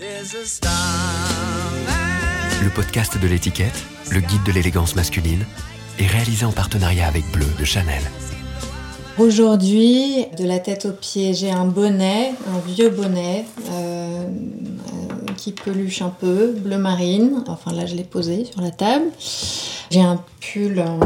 Le 0.00 0.06
podcast 2.72 3.20
de 3.20 3.26
l'étiquette, 3.26 3.84
le 4.12 4.20
guide 4.20 4.44
de 4.44 4.52
l'élégance 4.52 4.94
masculine, 4.94 5.44
est 5.98 6.06
réalisé 6.06 6.44
en 6.44 6.52
partenariat 6.52 7.08
avec 7.08 7.24
Bleu 7.32 7.48
de 7.58 7.64
Chanel. 7.64 8.02
Aujourd'hui, 9.18 10.26
de 10.38 10.44
la 10.44 10.60
tête 10.60 10.86
aux 10.86 10.92
pieds, 10.92 11.34
j'ai 11.34 11.50
un 11.50 11.64
bonnet, 11.64 12.32
un 12.46 12.60
vieux 12.60 12.90
bonnet 12.90 13.44
euh, 13.70 14.22
euh, 14.22 15.32
qui 15.36 15.50
peluche 15.50 16.00
un 16.00 16.10
peu, 16.10 16.52
bleu 16.52 16.78
marine. 16.78 17.42
Enfin 17.48 17.72
là, 17.72 17.84
je 17.84 17.96
l'ai 17.96 18.04
posé 18.04 18.44
sur 18.44 18.60
la 18.60 18.70
table. 18.70 19.06
J'ai 19.90 20.00
un 20.02 20.22
pull 20.40 20.80
en 20.80 20.98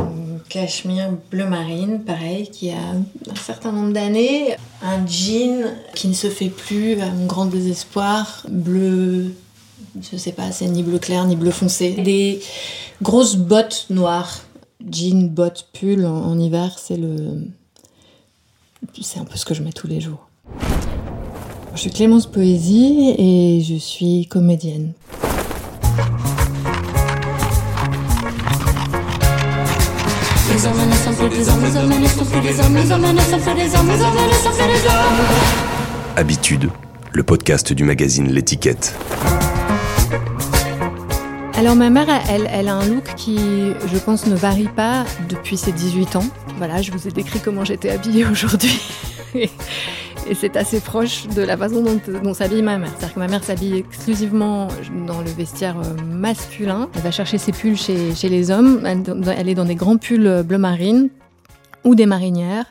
cachemire 0.48 1.11
bleu 1.30 1.46
marine, 1.46 2.01
pareil, 2.01 2.48
qui 2.48 2.71
a 2.71 2.79
un 2.79 3.35
certain 3.37 3.71
nombre 3.71 3.93
d'années. 3.93 4.57
Un 4.83 5.07
jean 5.07 5.73
qui 5.95 6.09
ne 6.09 6.15
se 6.15 6.29
fait 6.29 6.48
plus, 6.48 7.01
à 7.01 7.11
mon 7.11 7.27
grand 7.27 7.47
désespoir, 7.47 8.45
bleu, 8.48 9.34
je 10.01 10.16
sais 10.16 10.33
pas, 10.33 10.51
c'est 10.51 10.66
ni 10.66 10.83
bleu 10.83 10.98
clair 10.98 11.25
ni 11.27 11.37
bleu 11.37 11.53
foncé. 11.53 11.92
Des 11.92 12.41
grosses 13.01 13.37
bottes 13.37 13.87
noires. 13.91 14.41
Jean, 14.91 15.28
bottes, 15.28 15.69
pull 15.73 16.05
en, 16.05 16.25
en 16.25 16.39
hiver, 16.39 16.77
c'est 16.78 16.97
le. 16.97 17.47
C'est 19.01 19.20
un 19.20 19.25
peu 19.25 19.37
ce 19.37 19.45
que 19.45 19.55
je 19.55 19.62
mets 19.62 19.73
tous 19.73 19.87
les 19.87 20.01
jours. 20.01 20.27
Je 21.75 21.80
suis 21.80 21.91
Clémence 21.91 22.27
Poésie 22.27 23.14
et 23.17 23.62
je 23.62 23.77
suis 23.77 24.27
comédienne. 24.27 24.92
Habitude, 36.16 36.70
le 37.12 37.23
podcast 37.25 37.73
du 37.73 37.83
magazine 37.83 38.30
L'étiquette. 38.30 38.95
Alors 41.55 41.75
ma 41.75 41.91
mère, 41.91 42.06
elle, 42.30 42.48
elle 42.53 42.69
a 42.69 42.77
un 42.77 42.86
look 42.86 43.12
qui, 43.17 43.73
je 43.92 43.98
pense, 43.98 44.27
ne 44.27 44.36
varie 44.36 44.69
pas 44.69 45.05
depuis 45.28 45.56
ses 45.56 45.73
18 45.73 46.14
ans. 46.14 46.27
Voilà, 46.59 46.81
je 46.81 46.92
vous 46.92 47.08
ai 47.08 47.11
décrit 47.11 47.41
comment 47.41 47.64
j'étais 47.64 47.91
habillée 47.91 48.25
aujourd'hui. 48.25 48.81
Et 50.28 50.34
c'est 50.34 50.56
assez 50.56 50.81
proche 50.81 51.27
de 51.28 51.42
la 51.42 51.56
façon 51.56 51.84
dont, 52.23 52.34
s'habille 52.34 52.62
ma 52.62 52.78
mère. 52.78 52.91
C'est-à-dire 52.91 53.15
que 53.15 53.19
ma 53.19 53.28
mère 53.28 53.45
s'habille 53.45 53.78
exclusivement 53.78 54.69
dans 55.06 55.20
le 55.20 55.31
vestiaire 55.31 55.77
euh, 55.79 56.03
masculin. 56.03 56.89
Elle 56.95 57.03
va 57.03 57.11
chercher 57.11 57.39
ses 57.39 57.53
pulls 57.53 57.77
chez, 57.77 58.29
les 58.29 58.51
hommes. 58.51 58.87
Elle, 58.87 59.48
est 59.48 59.55
dans 59.55 59.64
des 59.64 59.75
grands 59.75 59.97
pulls 59.97 60.42
bleu 60.45 60.59
marine 60.59 61.11
ou 61.84 61.95
des 61.95 62.06
marinières, 62.06 62.67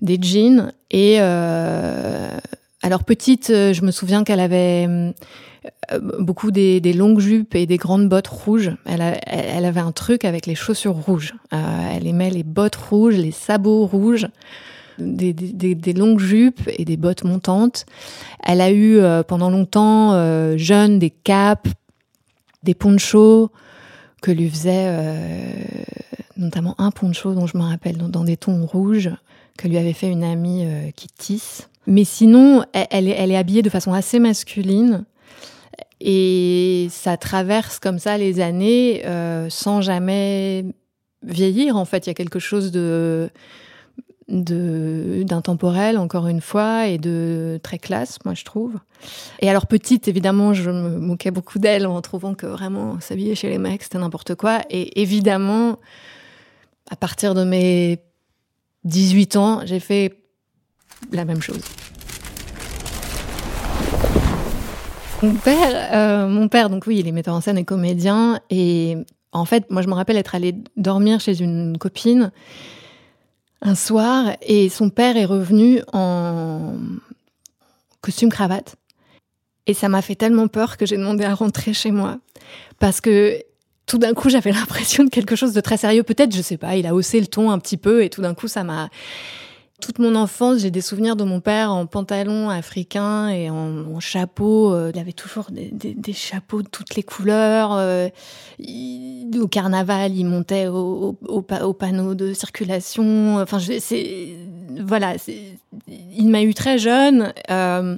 des 0.00 0.18
jeans. 0.20 0.72
Et 0.90 1.16
euh, 1.20 2.38
alors 2.82 3.04
petite, 3.04 3.48
je 3.48 3.84
me 3.84 3.90
souviens 3.90 4.24
qu'elle 4.24 4.40
avait 4.40 5.12
euh, 5.92 5.98
beaucoup 6.20 6.50
des, 6.50 6.80
longues 6.92 7.20
jupes 7.20 7.54
et 7.54 7.66
des 7.66 7.76
grandes 7.76 8.08
bottes 8.08 8.28
rouges. 8.28 8.70
Elle, 8.84 9.02
avait 9.64 9.80
un 9.80 9.92
truc 9.92 10.24
avec 10.24 10.46
les 10.46 10.54
chaussures 10.54 10.94
rouges. 10.94 11.34
Euh, 11.52 11.56
elle 11.92 12.06
aimait 12.06 12.30
les 12.30 12.42
bottes 12.42 12.76
rouges, 12.76 13.16
les 13.16 13.30
sabots 13.30 13.86
rouges 13.86 14.26
des, 14.98 15.92
longues 15.92 16.20
jupes 16.20 16.68
et 16.78 16.84
des 16.84 16.96
bottes 16.96 17.24
montantes. 17.24 17.86
Elle 18.42 18.60
a 18.60 18.70
eu 18.70 18.98
euh, 18.98 19.22
pendant 19.22 19.50
longtemps, 19.50 20.12
euh, 20.12 20.56
jeune, 20.56 20.98
des 20.98 21.10
capes, 21.10 21.68
des 22.62 22.74
ponchos 22.74 23.50
que 24.22 24.30
lui 24.30 24.48
faisait 24.48 24.86
euh, 24.88 25.52
notamment 26.36 26.74
un 26.78 26.90
poncho 26.90 27.34
dont 27.34 27.46
je 27.46 27.56
me 27.56 27.62
rappelle 27.62 27.96
dans, 27.96 28.24
des 28.24 28.36
tons 28.36 28.66
rouges 28.66 29.10
que 29.58 29.68
lui 29.68 29.78
avait 29.78 29.92
fait 29.92 30.08
une 30.08 30.24
amie 30.24 30.66
qui 30.96 31.08
tisse. 31.08 31.68
Mais 31.86 32.04
sinon, 32.04 32.64
elle, 32.72 33.08
elle, 33.08 33.30
est, 33.30 33.36
habillée 33.36 33.62
de 33.62 33.70
façon 33.70 33.92
assez 33.92 34.18
masculine. 34.18 35.04
Et 36.00 36.88
ça 36.90 37.16
traverse 37.16 37.78
comme 37.78 37.98
ça 37.98 38.18
les 38.18 38.40
années 38.40 39.02
sans 39.48 39.80
jamais 39.80 40.66
vieillir. 41.22 41.76
En 41.76 41.86
fait, 41.86 42.06
il 42.06 42.10
y 42.10 42.10
a 42.10 42.14
quelque 42.14 42.38
chose 42.38 42.70
de 42.70 43.30
d'intemporel 44.28 45.98
encore 45.98 46.26
une 46.26 46.40
fois 46.40 46.88
et 46.88 46.98
de 46.98 47.60
très 47.62 47.78
classe 47.78 48.18
moi 48.24 48.34
je 48.34 48.44
trouve. 48.44 48.74
Et 49.40 49.48
alors 49.48 49.66
petite 49.66 50.08
évidemment 50.08 50.52
je 50.52 50.68
me 50.70 50.98
moquais 50.98 51.30
beaucoup 51.30 51.60
d'elle 51.60 51.86
en 51.86 52.00
trouvant 52.00 52.34
que 52.34 52.46
vraiment 52.46 52.98
s'habiller 52.98 53.36
chez 53.36 53.48
les 53.48 53.58
mecs 53.58 53.84
c'était 53.84 53.98
n'importe 53.98 54.34
quoi. 54.34 54.62
Et 54.68 55.00
évidemment 55.00 55.78
à 56.90 56.96
partir 56.96 57.34
de 57.34 57.44
mes 57.44 58.00
18 58.82 59.36
ans 59.36 59.60
j'ai 59.64 59.78
fait 59.78 60.18
la 61.12 61.24
même 61.24 61.40
chose. 61.40 61.62
Mon 65.22 65.34
père 65.34 65.90
euh, 65.94 66.28
mon 66.28 66.48
père 66.48 66.68
donc 66.68 66.88
oui 66.88 66.98
il 66.98 67.06
est 67.06 67.12
metteur 67.12 67.34
en 67.34 67.40
scène 67.40 67.58
et 67.58 67.64
comédien. 67.64 68.40
Et 68.50 68.96
en 69.30 69.44
fait 69.44 69.70
moi 69.70 69.82
je 69.82 69.86
me 69.86 69.94
rappelle 69.94 70.16
être 70.16 70.34
allée 70.34 70.56
dormir 70.76 71.20
chez 71.20 71.40
une 71.40 71.78
copine 71.78 72.32
un 73.62 73.74
soir 73.74 74.36
et 74.42 74.68
son 74.68 74.90
père 74.90 75.16
est 75.16 75.24
revenu 75.24 75.80
en 75.92 76.74
costume 78.00 78.30
cravate. 78.30 78.76
Et 79.66 79.74
ça 79.74 79.88
m'a 79.88 80.02
fait 80.02 80.14
tellement 80.14 80.46
peur 80.46 80.76
que 80.76 80.86
j'ai 80.86 80.96
demandé 80.96 81.24
à 81.24 81.34
rentrer 81.34 81.72
chez 81.72 81.90
moi. 81.90 82.18
Parce 82.78 83.00
que 83.00 83.42
tout 83.86 83.98
d'un 83.98 84.14
coup 84.14 84.28
j'avais 84.28 84.52
l'impression 84.60 85.04
de 85.04 85.10
quelque 85.10 85.36
chose 85.36 85.52
de 85.52 85.60
très 85.60 85.76
sérieux. 85.76 86.02
Peut-être 86.02 86.34
je 86.34 86.42
sais 86.42 86.56
pas 86.56 86.76
il 86.76 86.86
a 86.86 86.94
haussé 86.94 87.20
le 87.20 87.26
ton 87.26 87.50
un 87.50 87.58
petit 87.58 87.76
peu 87.76 88.04
et 88.04 88.10
tout 88.10 88.22
d'un 88.22 88.34
coup 88.34 88.48
ça 88.48 88.64
m'a 88.64 88.90
toute 89.80 89.98
mon 89.98 90.14
enfance 90.14 90.60
j'ai 90.60 90.70
des 90.70 90.80
souvenirs 90.80 91.16
de 91.16 91.24
mon 91.24 91.40
père 91.40 91.72
en 91.72 91.86
pantalon 91.86 92.48
africain 92.48 93.28
et 93.28 93.50
en, 93.50 93.94
en 93.94 94.00
chapeau 94.00 94.72
euh, 94.72 94.90
il 94.94 94.98
avait 94.98 95.12
toujours 95.12 95.48
des, 95.50 96.12
chapeaux 96.12 96.62
de 96.62 96.68
toutes 96.68 96.94
les 96.94 97.02
couleurs 97.02 97.72
euh, 97.74 98.08
au 99.38 99.48
carnaval 99.48 100.14
il 100.14 100.24
montait 100.24 100.68
au, 100.68 101.16
au, 101.28 101.28
au, 101.28 101.44
au 101.62 101.72
panneau 101.74 102.14
de 102.14 102.32
circulation 102.32 103.36
enfin 103.36 103.58
c'est 103.58 104.28
voilà 104.80 105.14
il 105.88 106.28
m'a 106.28 106.42
eu 106.42 106.54
très 106.54 106.78
jeune 106.78 107.32
euh, 107.50 107.96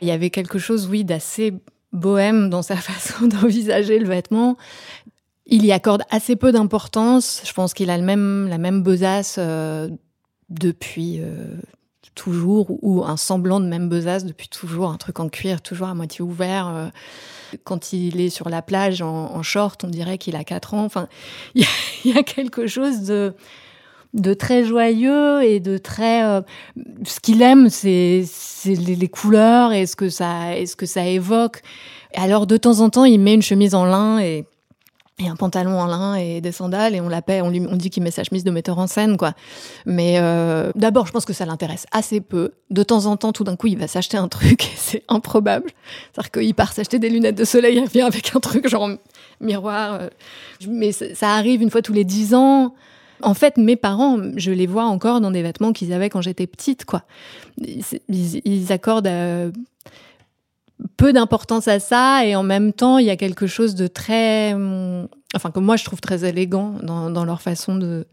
il 0.00 0.08
y 0.08 0.12
avait 0.12 0.30
quelque 0.30 0.58
chose 0.58 0.88
oui 0.90 1.04
d'assez 1.04 1.52
bohème 1.92 2.48
dans 2.48 2.62
sa 2.62 2.76
façon 2.76 3.26
d'envisager 3.26 3.98
le 3.98 4.08
vêtement. 4.08 4.56
Il 5.46 5.66
y 5.66 5.72
accorde 5.72 6.04
assez 6.10 6.36
peu 6.36 6.52
d'importance 6.52 7.42
je 7.44 7.52
pense 7.52 7.74
qu'il 7.74 7.90
a 7.90 7.98
le 7.98 8.04
même 8.04 8.48
la 8.48 8.58
même 8.58 8.82
besace 8.82 9.38
depuis 10.52 11.18
euh, 11.20 11.56
toujours 12.14 12.66
ou 12.82 13.04
un 13.04 13.16
semblant 13.16 13.60
de 13.60 13.66
même 13.66 13.88
besace 13.88 14.24
depuis 14.24 14.48
toujours 14.48 14.90
un 14.90 14.96
truc 14.96 15.18
en 15.18 15.28
cuir 15.28 15.62
toujours 15.62 15.88
à 15.88 15.94
moitié 15.94 16.22
ouvert 16.22 16.68
euh, 16.68 16.88
quand 17.64 17.92
il 17.92 18.20
est 18.20 18.28
sur 18.28 18.48
la 18.48 18.62
plage 18.62 19.02
en, 19.02 19.42
short 19.42 19.84
on 19.84 19.88
dirait 19.88 20.18
qu'il 20.18 20.36
a 20.36 20.44
quatre 20.44 20.74
ans. 20.74 20.84
Enfin 20.84 21.08
il 21.54 21.64
y, 22.04 22.16
a 22.16 22.22
quelque 22.22 22.66
chose 22.66 23.02
de 23.02 24.34
très 24.34 24.64
joyeux 24.64 25.42
et 25.42 25.60
de 25.60 25.78
très 25.78 26.24
euh, 26.24 26.42
ce 27.04 27.20
qu'il 27.20 27.40
aime 27.42 27.70
c'est 27.70 28.24
les, 28.66 29.08
couleurs 29.08 29.72
et 29.72 29.86
ce 29.86 29.96
que 29.96 30.08
ça 30.08 30.54
ce 30.66 30.76
que 30.76 30.86
ça 30.86 31.06
évoque. 31.06 31.62
Alors 32.14 32.46
de 32.46 32.58
temps 32.58 32.80
en 32.80 32.90
temps 32.90 33.04
il 33.04 33.20
met 33.20 33.34
une 33.34 33.42
chemise 33.42 33.74
en 33.74 33.86
lin 33.86 34.18
et 34.18 34.44
et 35.18 35.28
un 35.28 35.36
pantalon 35.36 35.78
en 35.78 35.86
lin 35.86 36.14
et 36.14 36.40
des 36.40 36.52
sandales 36.52 36.94
et 36.94 37.00
on 37.00 37.08
l'appelle 37.08 37.42
on 37.42 37.50
lui 37.50 37.60
on 37.68 37.76
dit 37.76 37.90
qu'il 37.90 38.02
met 38.02 38.10
sa 38.10 38.24
chemise 38.24 38.44
de 38.44 38.50
metteur 38.50 38.78
en 38.78 38.86
scène 38.86 39.16
quoi. 39.16 39.34
Mais 39.84 40.14
euh, 40.18 40.72
d'abord 40.74 41.06
je 41.06 41.12
pense 41.12 41.24
que 41.24 41.32
ça 41.32 41.44
l'intéresse 41.44 41.86
assez 41.92 42.20
peu. 42.20 42.52
De 42.70 42.82
temps 42.82 43.06
en 43.06 43.16
temps 43.16 43.32
tout 43.32 43.44
d'un 43.44 43.56
coup 43.56 43.66
il 43.66 43.78
va 43.78 43.88
s'acheter 43.88 44.16
un 44.16 44.28
truc 44.28 44.70
c'est 44.76 45.04
improbable. 45.08 45.70
C'est 46.14 46.30
qu'il 46.30 46.54
part 46.54 46.72
s'acheter 46.72 46.98
des 46.98 47.10
lunettes 47.10 47.36
de 47.36 47.44
soleil 47.44 47.76
il 47.76 47.88
vient 47.88 48.06
avec 48.06 48.34
un 48.34 48.40
truc 48.40 48.68
genre 48.68 48.88
miroir 49.40 49.94
euh, 49.94 50.08
mais 50.68 50.92
ça 50.92 51.34
arrive 51.34 51.62
une 51.62 51.70
fois 51.70 51.82
tous 51.82 51.92
les 51.92 52.04
dix 52.04 52.34
ans. 52.34 52.74
En 53.22 53.34
fait 53.34 53.58
mes 53.58 53.76
parents 53.76 54.18
je 54.36 54.50
les 54.50 54.66
vois 54.66 54.84
encore 54.84 55.20
dans 55.20 55.30
des 55.30 55.42
vêtements 55.42 55.72
qu'ils 55.72 55.92
avaient 55.92 56.08
quand 56.08 56.22
j'étais 56.22 56.46
petite 56.46 56.86
quoi. 56.86 57.02
Ils, 57.58 57.84
ils, 58.08 58.40
ils 58.44 58.72
accordent 58.72 59.06
à 59.06 59.48
peu 60.96 61.12
d'importance 61.12 61.68
à 61.68 61.80
ça 61.80 62.24
et 62.24 62.36
en 62.36 62.42
même 62.42 62.72
temps 62.72 62.98
il 62.98 63.06
ya 63.06 63.16
quelque 63.16 63.46
chose 63.46 63.74
de 63.74 63.86
très 63.86 64.54
enfin 65.34 65.50
que 65.50 65.60
moi 65.60 65.76
je 65.76 65.84
trouve 65.84 66.00
très 66.00 66.24
élégant 66.24 66.74
dans, 66.82 67.10
dans 67.10 67.24
leur 67.24 67.42
façon 67.42 67.76
de 67.76 68.06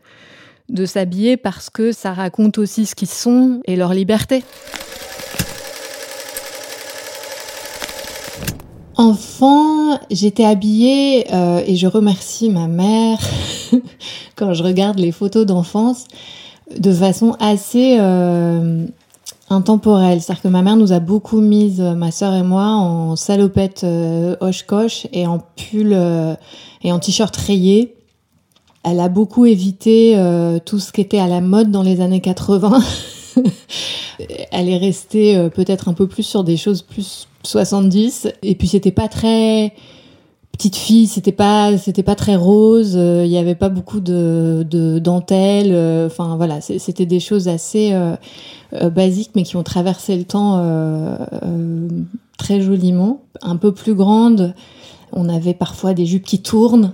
de 0.70 0.86
s'habiller 0.86 1.36
parce 1.36 1.70
que 1.70 1.92
ça 1.92 2.14
raconte 2.14 2.58
aussi 2.60 2.86
ce 2.86 2.94
qu'ils 2.94 3.10
sont 3.10 3.62
et 3.66 3.76
leur 3.76 3.94
liberté. 3.94 4.44
Enfant 8.96 10.00
j'étais 10.12 10.46
habillée 10.46 11.26
euh, 11.34 11.64
et 11.66 11.76
je 11.76 11.88
remercie 11.88 12.50
ma 12.50 12.68
mère 12.68 13.20
quand 14.36 14.54
je 14.54 14.64
regarde 14.64 15.00
les 15.00 15.12
photos 15.12 15.46
d'enfance 15.46 16.06
de 16.78 16.92
façon 16.92 17.36
assez 17.40 17.98
euh, 18.00 18.86
intemporel. 19.50 20.22
C'est 20.22 20.32
à 20.32 20.36
dire 20.36 20.44
que 20.44 20.48
ma 20.48 20.62
mère 20.62 20.76
nous 20.76 20.92
a 20.92 21.00
beaucoup 21.00 21.42
mise 21.42 21.82
ma 21.82 22.12
soeur 22.12 22.34
et 22.34 22.44
moi 22.44 22.66
en 22.66 23.16
salopette 23.16 23.84
euh, 23.84 24.36
hoche 24.42 24.64
coche 24.64 25.08
et 25.14 25.28
en 25.28 25.40
pull 25.40 25.94
euh, 25.94 26.36
et 26.84 26.92
en 26.92 27.00
t-shirt 27.00 27.36
rayé. 27.36 27.96
Elle 28.84 29.00
a 29.00 29.10
beaucoup 29.10 29.46
évité 29.46 30.14
euh, 30.18 30.60
tout 30.64 30.80
ce 30.80 30.92
qui 30.92 31.02
était 31.02 31.20
à 31.20 31.28
la 31.28 31.42
mode 31.42 31.72
dans 31.72 31.84
les 31.84 32.02
années 32.02 32.22
80 32.22 32.82
elle 34.52 34.70
est 34.70 34.78
restée 34.78 35.38
euh, 35.38 35.50
peut-être 35.50 35.88
un 35.90 35.94
peu 35.94 36.08
plus 36.08 36.24
sur 36.24 36.44
des 36.44 36.58
choses 36.58 36.82
plus 36.82 37.28
70. 37.44 38.30
Et 38.44 38.56
puis 38.56 38.68
c'était 38.68 38.92
pas 38.92 39.08
très 39.08 39.74
petite 40.60 40.76
fille, 40.76 41.08
c'était 41.08 41.32
pas 41.32 41.78
c'était 41.78 42.04
pas 42.04 42.16
très 42.16 42.36
rose. 42.36 42.94
Il 42.94 43.32
y 43.32 43.38
avait 43.38 43.56
pas 43.56 43.70
beaucoup 43.70 44.00
de, 44.00 44.66
de 44.70 45.00
dentelle. 45.00 45.74
Enfin 46.06 46.36
voilà, 46.36 46.62
c'était 46.62 47.06
des 47.08 47.20
choses 47.20 47.48
assez 47.48 47.98
basiques, 48.72 49.32
mais 49.36 49.44
qui 49.44 49.56
ont 49.56 49.64
traversé 49.64 50.16
le 50.16 50.26
temps 50.26 50.62
très 52.38 52.62
joliment. 52.62 53.22
Un 53.42 53.56
peu 53.56 53.72
plus 53.72 53.96
grande. 53.96 54.54
On 55.12 55.28
avait 55.28 55.56
parfois 55.56 55.96
des 55.96 56.06
jupes 56.06 56.26
qui 56.26 56.42
tournent 56.42 56.92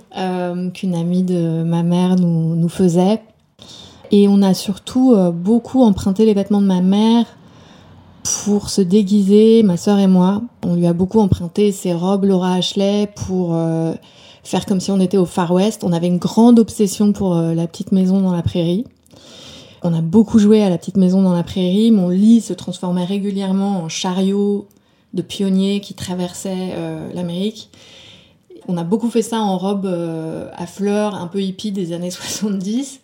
qu'une 0.73 0.95
amie 0.95 1.23
de 1.23 1.63
ma 1.63 1.83
mère 1.83 2.15
nous, 2.15 2.55
nous 2.55 2.69
faisait. 2.69 3.19
Et 4.11 4.27
on 4.27 4.41
a 4.41 4.53
surtout 4.53 5.13
euh, 5.13 5.31
beaucoup 5.31 5.81
emprunté 5.81 6.25
les 6.25 6.33
vêtements 6.33 6.61
de 6.61 6.67
ma 6.67 6.81
mère 6.81 7.25
pour 8.25 8.69
se 8.69 8.81
déguiser, 8.81 9.61
ma 9.63 9.77
sœur 9.77 9.99
et 9.99 10.07
moi. 10.07 10.41
On 10.63 10.75
lui 10.75 10.87
a 10.87 10.93
beaucoup 10.93 11.19
emprunté 11.19 11.71
ses 11.71 11.93
robes 11.93 12.25
Laura 12.25 12.55
Ashley 12.55 13.07
pour 13.15 13.53
euh, 13.53 13.93
faire 14.43 14.65
comme 14.65 14.79
si 14.79 14.89
on 14.91 14.99
était 14.99 15.17
au 15.17 15.25
Far 15.25 15.51
West. 15.51 15.83
On 15.83 15.93
avait 15.93 16.07
une 16.07 16.17
grande 16.17 16.57
obsession 16.57 17.13
pour 17.13 17.35
euh, 17.35 17.53
la 17.53 17.67
petite 17.67 17.91
maison 17.91 18.21
dans 18.21 18.31
la 18.31 18.41
prairie. 18.41 18.85
On 19.83 19.93
a 19.93 20.01
beaucoup 20.01 20.39
joué 20.39 20.63
à 20.63 20.69
la 20.69 20.79
petite 20.79 20.97
maison 20.97 21.21
dans 21.21 21.33
la 21.33 21.43
prairie. 21.43 21.91
Mon 21.91 22.09
lit 22.09 22.41
se 22.41 22.53
transformait 22.53 23.05
régulièrement 23.05 23.81
en 23.81 23.89
chariot 23.89 24.67
de 25.13 25.21
pionniers 25.21 25.79
qui 25.79 25.93
traversaient 25.93 26.73
l'Amérique. 27.13 27.69
On 28.67 28.77
a 28.77 28.83
beaucoup 28.83 29.11
fait 29.11 29.21
ça 29.21 29.39
en 29.39 29.59
robe 29.59 29.85
à 29.85 30.65
fleurs, 30.65 31.13
un 31.13 31.27
peu 31.27 31.39
hippie 31.39 31.71
des 31.71 31.93
années 31.93 32.09
70. 32.11 32.99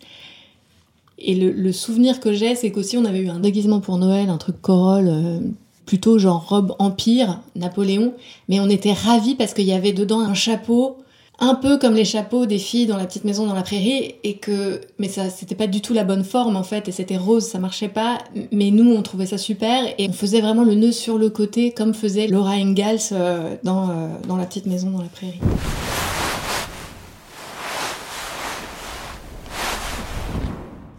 Et 1.24 1.34
le, 1.34 1.72
souvenir 1.72 2.20
que 2.20 2.32
j'ai, 2.32 2.54
c'est 2.54 2.70
qu'aussi 2.70 2.96
on 2.98 3.04
avait 3.04 3.20
eu 3.20 3.28
un 3.28 3.38
déguisement 3.38 3.80
pour 3.80 3.96
Noël, 3.96 4.28
un 4.28 4.38
truc 4.38 4.60
corolle, 4.60 5.08
euh, 5.08 5.38
plutôt 5.86 6.18
genre 6.18 6.48
robe 6.48 6.74
empire, 6.78 7.40
Napoléon, 7.54 8.14
mais 8.48 8.60
on 8.60 8.68
était 8.68 8.92
ravis 8.92 9.34
parce 9.34 9.54
qu'il 9.54 9.66
y 9.66 9.72
avait 9.72 9.92
dedans 9.92 10.20
un 10.20 10.34
chapeau, 10.34 10.96
un 11.38 11.54
peu 11.54 11.78
comme 11.78 11.94
les 11.94 12.04
chapeaux 12.04 12.46
des 12.46 12.58
filles 12.58 12.86
dans 12.86 12.96
la 12.96 13.06
petite 13.06 13.24
maison 13.24 13.46
dans 13.46 13.54
la 13.54 13.62
prairie, 13.62 14.16
et 14.24 14.34
que, 14.34 14.80
mais 14.98 15.08
ça, 15.08 15.30
c'était 15.30 15.54
pas 15.54 15.66
du 15.66 15.80
tout 15.80 15.92
la 15.92 16.04
bonne 16.04 16.24
forme 16.24 16.56
en 16.56 16.62
fait, 16.62 16.88
et 16.88 16.92
c'était 16.92 17.16
rose, 17.16 17.44
ça 17.44 17.58
marchait 17.58 17.88
pas, 17.88 18.18
mais 18.50 18.70
nous 18.70 18.92
on 18.92 19.02
trouvait 19.02 19.26
ça 19.26 19.38
super, 19.38 19.84
et 19.98 20.08
on 20.08 20.12
faisait 20.12 20.40
vraiment 20.40 20.64
le 20.64 20.74
nœud 20.74 20.92
sur 20.92 21.18
le 21.18 21.30
côté, 21.30 21.72
comme 21.72 21.94
faisait 21.94 22.26
Laura 22.26 22.52
Ingalls 22.52 22.98
euh, 23.12 23.56
euh, 23.64 24.08
dans 24.28 24.36
la 24.36 24.46
petite 24.46 24.66
maison 24.66 24.90
dans 24.90 25.02
la 25.02 25.08
prairie. 25.08 25.40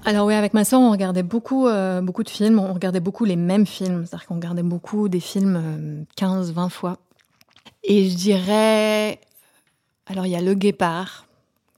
Alors 0.05 0.27
oui, 0.27 0.33
avec 0.33 0.53
ma 0.53 0.65
soeur, 0.65 0.81
on 0.81 0.91
regardait 0.91 1.23
beaucoup, 1.23 1.67
euh, 1.67 2.01
beaucoup 2.01 2.23
de 2.23 2.29
films. 2.29 2.59
On 2.59 2.73
regardait 2.73 2.99
beaucoup 2.99 3.23
les 3.23 3.37
mêmes 3.37 3.65
films. 3.65 4.05
C'est-à-dire 4.05 4.27
qu'on 4.27 4.35
regardait 4.35 4.63
beaucoup 4.63 5.07
des 5.07 5.21
films 5.21 6.05
15, 6.17 6.49
euh, 6.49 6.53
20 6.53 6.69
fois. 6.69 6.97
Et 7.83 8.09
je 8.09 8.15
dirais... 8.15 9.19
Alors 10.07 10.25
il 10.25 10.31
y 10.31 10.35
a 10.35 10.41
Le 10.41 10.53
Guépard, 10.53 11.27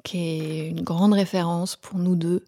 qui 0.04 0.18
est 0.18 0.70
une 0.70 0.82
grande 0.82 1.14
référence 1.14 1.76
pour 1.76 2.00
nous 2.00 2.16
deux. 2.16 2.44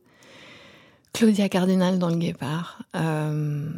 Claudia 1.13 1.49
Cardinal 1.49 1.99
dans 1.99 2.09
Le 2.09 2.15
Guépard. 2.15 2.81
Euh, 2.95 3.69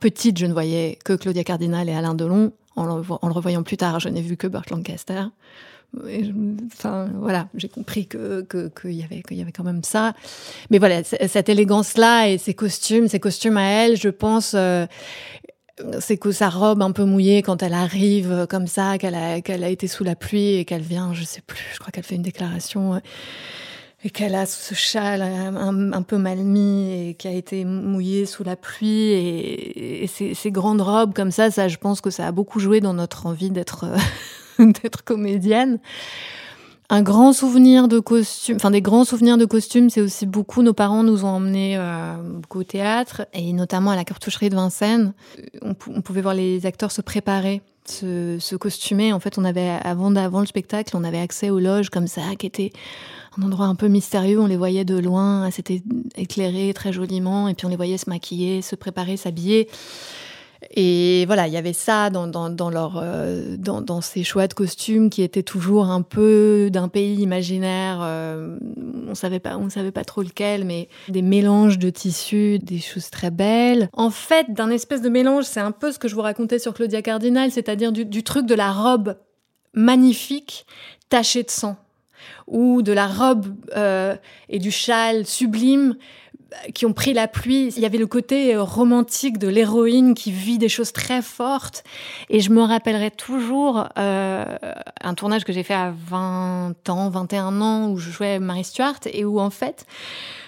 petite, 0.00 0.38
je 0.38 0.46
ne 0.46 0.54
voyais 0.54 0.98
que 1.04 1.12
Claudia 1.12 1.44
Cardinal 1.44 1.90
et 1.90 1.94
Alain 1.94 2.14
Delon. 2.14 2.52
En 2.74 2.84
le, 2.84 3.02
en 3.08 3.26
le 3.26 3.32
revoyant 3.32 3.62
plus 3.62 3.76
tard, 3.76 4.00
je 4.00 4.08
n'ai 4.08 4.22
vu 4.22 4.36
que 4.36 4.46
Burt 4.46 4.68
Lancaster 4.70 5.24
enfin 6.72 7.08
voilà, 7.14 7.48
j'ai 7.54 7.68
compris 7.68 8.06
que 8.06 8.46
qu'il 8.80 8.92
y 8.92 9.02
avait 9.02 9.22
qu'il 9.22 9.36
y 9.36 9.42
avait 9.42 9.52
quand 9.52 9.64
même 9.64 9.84
ça. 9.84 10.14
Mais 10.70 10.78
voilà, 10.78 11.02
cette 11.04 11.48
élégance 11.48 11.96
là 11.96 12.28
et 12.28 12.38
ces 12.38 12.54
costumes, 12.54 13.08
ces 13.08 13.20
costumes 13.20 13.56
à 13.56 13.64
elle, 13.64 13.96
je 13.96 14.08
pense. 14.08 14.52
Euh, 14.54 14.86
c'est 16.00 16.16
que 16.16 16.32
sa 16.32 16.48
robe 16.48 16.82
un 16.82 16.92
peu 16.92 17.04
mouillée 17.04 17.42
quand 17.42 17.62
elle 17.62 17.74
arrive 17.74 18.46
comme 18.48 18.66
ça, 18.66 18.98
qu'elle 18.98 19.14
a, 19.14 19.68
été 19.68 19.88
sous 19.88 20.04
la 20.04 20.16
pluie 20.16 20.54
et 20.54 20.64
qu'elle 20.64 20.82
vient, 20.82 21.12
je 21.12 21.22
sais 21.22 21.42
plus, 21.42 21.70
je 21.74 21.78
crois 21.78 21.90
qu'elle 21.90 22.04
fait 22.04 22.14
une 22.14 22.22
déclaration 22.22 22.94
euh, 22.94 22.98
et 24.02 24.10
qu'elle 24.10 24.34
a 24.34 24.46
ce 24.46 24.74
châle 24.74 25.22
un, 25.22 26.02
peu 26.02 26.16
mal 26.16 26.38
mis 26.38 27.08
et 27.10 27.14
qui 27.14 27.28
a 27.28 27.32
été 27.32 27.64
mouillé 27.64 28.24
sous 28.24 28.44
la 28.44 28.56
pluie 28.56 29.10
et, 29.10 30.06
ces, 30.06 30.34
ces, 30.34 30.50
grandes 30.50 30.80
robes 30.80 31.12
comme 31.12 31.30
ça, 31.30 31.50
ça, 31.50 31.68
je 31.68 31.76
pense 31.76 32.00
que 32.00 32.10
ça 32.10 32.26
a 32.26 32.32
beaucoup 32.32 32.60
joué 32.60 32.80
dans 32.80 32.94
notre 32.94 33.26
envie 33.26 33.50
d'être 33.50 33.84
euh, 33.84 33.96
d'être 34.82 35.04
comédienne. 35.04 35.78
Un 36.88 37.02
grand 37.02 37.32
souvenir 37.32 37.88
de 37.88 37.98
costume, 37.98 38.56
enfin 38.56 38.70
des 38.70 38.80
grands 38.80 39.04
souvenirs 39.04 39.38
de 39.38 39.44
costumes, 39.44 39.90
c'est 39.90 40.00
aussi 40.00 40.24
beaucoup. 40.24 40.62
Nos 40.62 40.72
parents 40.72 41.02
nous 41.02 41.24
ont 41.24 41.30
emmenés 41.30 41.76
euh, 41.76 42.14
beaucoup 42.22 42.60
au 42.60 42.64
théâtre 42.64 43.26
et 43.32 43.52
notamment 43.52 43.90
à 43.90 43.96
la 43.96 44.04
cartoucherie 44.04 44.50
de 44.50 44.54
Vincennes. 44.54 45.12
On, 45.62 45.74
pouvait 45.74 46.20
voir 46.20 46.34
les 46.34 46.64
acteurs 46.64 46.92
se 46.92 47.00
préparer, 47.00 47.60
se, 47.86 48.54
costumer. 48.54 49.12
En 49.12 49.18
fait, 49.18 49.36
on 49.36 49.44
avait 49.44 49.68
avant, 49.82 50.14
avant 50.14 50.38
le 50.38 50.46
spectacle, 50.46 50.96
on 50.96 51.02
avait 51.02 51.18
accès 51.18 51.50
aux 51.50 51.58
loges 51.58 51.90
comme 51.90 52.06
ça, 52.06 52.22
qui 52.38 52.46
étaient 52.46 52.72
un 53.36 53.42
endroit 53.42 53.66
un 53.66 53.74
peu 53.74 53.88
mystérieux. 53.88 54.40
On 54.40 54.46
les 54.46 54.56
voyait 54.56 54.84
de 54.84 54.96
loin, 54.96 55.50
c'était 55.50 55.82
éclairé 56.14 56.72
très 56.72 56.92
joliment, 56.92 57.48
et 57.48 57.54
puis 57.54 57.66
on 57.66 57.70
les 57.70 57.76
voyait 57.76 57.98
se 57.98 58.08
maquiller, 58.08 58.62
se 58.62 58.76
préparer, 58.76 59.16
s'habiller. 59.16 59.68
Et 60.70 61.24
voilà, 61.26 61.46
il 61.46 61.52
y 61.52 61.56
avait 61.56 61.72
ça 61.72 62.10
dans, 62.10 62.26
dans, 62.26 62.70
leur, 62.70 63.00
euh, 63.02 63.56
dans, 63.56 63.80
dans, 63.80 64.00
ces 64.00 64.24
choix 64.24 64.46
de 64.46 64.54
costumes 64.54 65.10
qui 65.10 65.22
étaient 65.22 65.42
toujours 65.42 65.86
un 65.86 66.02
peu 66.02 66.68
d'un 66.72 66.88
pays 66.88 67.20
imaginaire. 67.20 67.98
Euh, 68.02 68.58
on 69.08 69.14
savait 69.14 69.38
pas, 69.38 69.56
on 69.56 69.70
savait 69.70 69.92
pas 69.92 70.04
trop 70.04 70.22
lequel, 70.22 70.64
mais 70.64 70.88
des 71.08 71.22
mélanges 71.22 71.78
de 71.78 71.90
tissus, 71.90 72.58
des 72.58 72.78
choses 72.78 73.10
très 73.10 73.30
belles. 73.30 73.88
En 73.92 74.10
fait, 74.10 74.46
d'un 74.52 74.70
espèce 74.70 75.02
de 75.02 75.08
mélange, 75.08 75.44
c'est 75.44 75.60
un 75.60 75.72
peu 75.72 75.92
ce 75.92 75.98
que 75.98 76.08
je 76.08 76.14
vous 76.14 76.22
racontais 76.22 76.58
sur 76.58 76.74
Claudia 76.74 77.02
Cardinal, 77.02 77.50
c'est-à-dire 77.50 77.92
du, 77.92 78.04
du 78.04 78.22
truc 78.22 78.46
de 78.46 78.54
la 78.54 78.72
robe 78.72 79.16
magnifique 79.74 80.66
tachée 81.08 81.42
de 81.42 81.50
sang 81.50 81.76
ou 82.46 82.82
de 82.82 82.92
la 82.92 83.06
robe 83.06 83.54
euh, 83.76 84.16
et 84.48 84.58
du 84.58 84.70
châle 84.70 85.26
sublime 85.26 85.96
qui 86.74 86.86
ont 86.86 86.92
pris 86.92 87.12
la 87.12 87.28
pluie. 87.28 87.72
Il 87.76 87.82
y 87.82 87.86
avait 87.86 87.98
le 87.98 88.06
côté 88.06 88.54
euh, 88.54 88.62
romantique 88.62 89.38
de 89.38 89.48
l'héroïne 89.48 90.14
qui 90.14 90.30
vit 90.30 90.58
des 90.58 90.68
choses 90.68 90.92
très 90.92 91.22
fortes. 91.22 91.84
Et 92.30 92.40
je 92.40 92.50
me 92.50 92.62
rappellerai 92.62 93.10
toujours 93.10 93.88
euh, 93.98 94.44
un 95.00 95.14
tournage 95.14 95.44
que 95.44 95.52
j'ai 95.52 95.62
fait 95.62 95.74
à 95.74 95.92
20 96.08 96.88
ans, 96.88 97.10
21 97.10 97.60
ans, 97.60 97.90
où 97.90 97.98
je 97.98 98.10
jouais 98.10 98.38
Marie 98.38 98.64
Stuart 98.64 99.00
et 99.06 99.24
où 99.24 99.40
en 99.40 99.50
fait, 99.50 99.86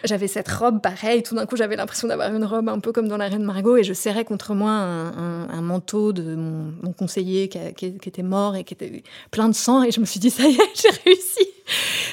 j'avais 0.04 0.28
cette 0.28 0.48
robe 0.48 0.80
pareille. 0.80 1.22
Tout 1.22 1.34
d'un 1.34 1.46
coup, 1.46 1.56
j'avais 1.56 1.76
l'impression 1.76 2.08
d'avoir 2.08 2.32
une 2.34 2.44
robe 2.44 2.68
un 2.68 2.80
peu 2.80 2.92
comme 2.92 3.08
dans 3.08 3.16
La 3.16 3.28
Reine 3.28 3.44
Margot 3.44 3.76
et 3.76 3.84
je 3.84 3.92
serrais 3.92 4.24
contre 4.24 4.54
moi 4.54 4.70
un, 4.70 5.60
manteau 5.60 6.12
de 6.12 6.34
mon, 6.34 6.92
conseiller 6.92 7.48
qui, 7.48 7.58
qui, 7.74 8.08
était 8.08 8.22
mort 8.22 8.56
et 8.56 8.64
qui 8.64 8.74
était 8.74 9.02
plein 9.30 9.48
de 9.48 9.54
sang. 9.54 9.82
Et 9.82 9.90
je 9.90 10.00
me 10.00 10.06
suis 10.06 10.20
dit, 10.20 10.30
ça 10.30 10.44
y 10.44 10.54
est, 10.54 10.58
j'ai 10.74 10.90
réussi. 11.04 11.48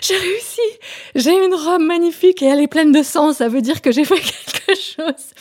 J'ai 0.08 0.18
réussi. 0.18 0.62
J'ai 1.16 1.32
une 1.32 1.54
robe 1.54 1.82
magnifique 1.82 2.44
et 2.44 2.46
elle 2.46 2.60
est 2.60 2.68
pleine 2.68 2.92
de 2.92 3.02
sang. 3.02 3.34
Ça 3.34 3.48
veut 3.48 3.62
dire 3.62 3.82
que 3.82 3.92
j'ai 3.92 4.06
fait 4.06 4.16
quelque 4.20 4.80
chose 4.80 5.34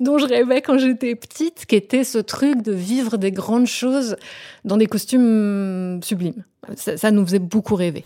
dont 0.00 0.18
je 0.18 0.26
rêvais 0.26 0.62
quand 0.62 0.78
j'étais 0.78 1.14
petite, 1.14 1.66
qui 1.66 1.74
était 1.74 2.04
ce 2.04 2.18
truc 2.18 2.62
de 2.62 2.72
vivre 2.72 3.16
des 3.18 3.32
grandes 3.32 3.66
choses 3.66 4.16
dans 4.64 4.76
des 4.76 4.86
costumes 4.86 6.00
sublimes. 6.02 6.44
Ça, 6.76 7.10
nous 7.10 7.24
faisait 7.26 7.38
beaucoup 7.38 7.74
rêver. 7.74 8.04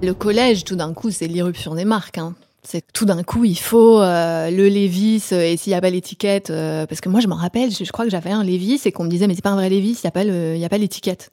Le 0.00 0.12
collège, 0.12 0.64
tout 0.64 0.76
d'un 0.76 0.94
coup, 0.94 1.10
c'est 1.10 1.26
l'irruption 1.26 1.74
des 1.74 1.84
marques. 1.84 2.18
Hein. 2.18 2.36
C'est 2.70 2.84
tout 2.92 3.06
d'un 3.06 3.22
coup, 3.22 3.46
il 3.46 3.58
faut 3.58 3.98
euh, 4.02 4.50
le 4.50 4.68
Levis 4.68 5.30
euh, 5.32 5.40
et 5.40 5.56
s'il 5.56 5.70
n'y 5.70 5.74
a 5.74 5.80
pas 5.80 5.88
l'étiquette, 5.88 6.50
euh, 6.50 6.84
parce 6.84 7.00
que 7.00 7.08
moi 7.08 7.20
je 7.20 7.26
m'en 7.26 7.36
rappelle, 7.36 7.70
je, 7.70 7.90
crois 7.90 8.04
que 8.04 8.10
j'avais 8.10 8.28
un 8.28 8.44
Levis 8.44 8.82
et 8.84 8.92
qu'on 8.92 9.04
me 9.04 9.08
disait 9.08 9.26
mais 9.26 9.34
c'est 9.34 9.40
pas 9.40 9.48
un 9.48 9.56
vrai 9.56 9.70
Levis, 9.70 9.98
il 10.04 10.58
n'y 10.58 10.64
a 10.66 10.68
pas 10.68 10.76
l'étiquette. 10.76 11.30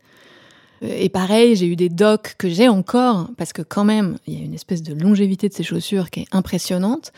Et 0.82 1.10
pareil, 1.10 1.58
j'ai 1.58 1.66
eu 1.66 1.76
des 1.76 1.90
docks 1.90 2.36
que 2.38 2.48
j'ai 2.48 2.70
encore 2.70 3.28
parce 3.38 3.52
que 3.52 3.62
quand 3.62 3.84
même, 3.84 4.18
il 4.28 4.40
y 4.40 4.42
a 4.42 4.46
une 4.46 4.54
espèce 4.54 4.82
de 4.82 4.94
longévité 4.94 5.50
de 5.50 5.54
ces 5.54 5.64
chaussures 5.64 6.10
qui 6.10 6.22
est 6.22 6.28
impressionnante, 6.32 7.12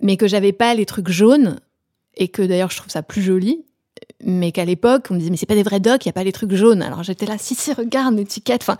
mais 0.00 0.16
que 0.16 0.26
j'avais 0.26 0.54
pas 0.54 0.72
les 0.72 0.86
trucs 0.86 1.10
jaunes 1.10 1.60
et 2.16 2.28
que 2.28 2.40
d'ailleurs 2.40 2.70
je 2.70 2.78
trouve 2.78 2.90
ça 2.90 3.02
plus 3.02 3.20
joli 3.20 3.66
mais 4.24 4.52
qu'à 4.52 4.64
l'époque, 4.64 5.06
on 5.10 5.14
me 5.14 5.18
disait, 5.18 5.30
mais 5.30 5.36
c'est 5.36 5.46
pas 5.46 5.54
des 5.54 5.62
vrais 5.62 5.80
docs, 5.80 6.04
il 6.04 6.08
n'y 6.08 6.10
a 6.10 6.14
pas 6.14 6.24
les 6.24 6.32
trucs 6.32 6.54
jaunes. 6.54 6.82
Alors 6.82 7.02
j'étais 7.02 7.26
là, 7.26 7.36
si, 7.38 7.54
si, 7.54 7.72
regarde 7.72 8.16
l'étiquette. 8.16 8.62
Enfin, 8.62 8.78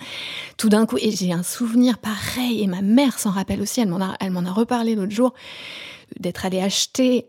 tout 0.57 0.69
d'un 0.69 0.87
coup, 0.87 0.97
et 0.99 1.11
j'ai 1.11 1.33
un 1.33 1.43
souvenir 1.43 1.99
pareil, 1.99 2.63
et 2.63 2.67
ma 2.67 2.83
mère 2.83 3.19
s'en 3.19 3.31
rappelle 3.31 3.61
aussi, 3.61 3.81
elle 3.81 3.89
m'en 3.89 4.01
a, 4.01 4.17
elle 4.21 4.31
m'en 4.31 4.45
a 4.45 4.53
reparlé 4.53 4.95
l'autre 4.95 5.13
jour, 5.13 5.35
d'être 6.19 6.45
allée 6.45 6.61
acheter 6.61 7.27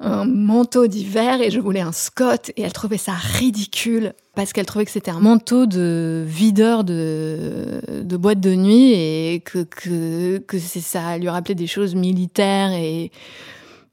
un 0.00 0.24
manteau 0.24 0.86
d'hiver 0.86 1.40
et 1.40 1.50
je 1.50 1.60
voulais 1.60 1.80
un 1.80 1.92
Scott 1.92 2.50
et 2.56 2.62
elle 2.62 2.72
trouvait 2.72 2.98
ça 2.98 3.12
ridicule 3.12 4.12
parce 4.34 4.52
qu'elle 4.52 4.66
trouvait 4.66 4.84
que 4.84 4.90
c'était 4.90 5.12
un 5.12 5.20
manteau 5.20 5.66
de 5.66 6.24
videur 6.26 6.82
de, 6.82 7.80
de 8.02 8.16
boîte 8.16 8.40
de 8.40 8.54
nuit 8.54 8.92
et 8.92 9.40
que, 9.44 9.62
que, 9.62 10.38
que 10.38 10.58
ça 10.58 11.16
lui 11.16 11.28
rappelait 11.28 11.54
des 11.54 11.68
choses 11.68 11.94
militaires 11.94 12.72
et 12.72 13.12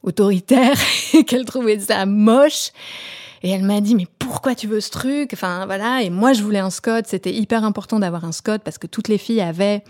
autoritaires 0.02 0.78
et 1.14 1.24
qu'elle 1.24 1.44
trouvait 1.44 1.78
ça 1.78 2.04
moche. 2.04 2.72
Et 3.42 3.50
elle 3.50 3.62
m'a 3.62 3.80
dit, 3.80 3.94
mais 3.94 4.06
pourquoi 4.18 4.54
tu 4.54 4.66
veux 4.66 4.80
ce 4.80 4.90
truc? 4.90 5.30
Enfin, 5.32 5.66
voilà. 5.66 6.02
Et 6.02 6.10
moi, 6.10 6.32
je 6.32 6.42
voulais 6.42 6.60
un 6.60 6.70
Scott. 6.70 7.06
C'était 7.08 7.32
hyper 7.32 7.64
important 7.64 7.98
d'avoir 7.98 8.24
un 8.24 8.32
Scott 8.32 8.62
parce 8.64 8.78
que 8.78 8.86
toutes 8.86 9.08
les 9.08 9.18
filles 9.18 9.40
avaient 9.40 9.82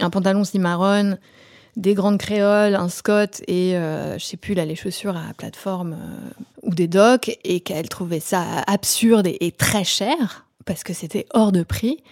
un 0.00 0.10
pantalon 0.10 0.44
cimarron, 0.44 1.16
des 1.76 1.94
grandes 1.94 2.18
créoles, 2.18 2.74
un 2.74 2.88
Scott 2.88 3.42
et 3.46 3.76
euh, 3.76 4.18
je 4.18 4.24
sais 4.24 4.36
plus 4.36 4.54
là 4.54 4.64
les 4.64 4.76
chaussures 4.76 5.16
à 5.16 5.34
plateforme 5.36 5.92
euh, 5.92 6.42
ou 6.62 6.74
des 6.74 6.88
docks 6.88 7.38
et 7.44 7.60
qu'elle 7.60 7.88
trouvait 7.88 8.20
ça 8.20 8.42
absurde 8.66 9.26
et, 9.26 9.52
très 9.52 9.84
cher 9.84 10.46
parce 10.64 10.82
que 10.82 10.94
c'était 10.94 11.26
hors 11.34 11.52
de 11.52 11.62
prix 11.62 12.02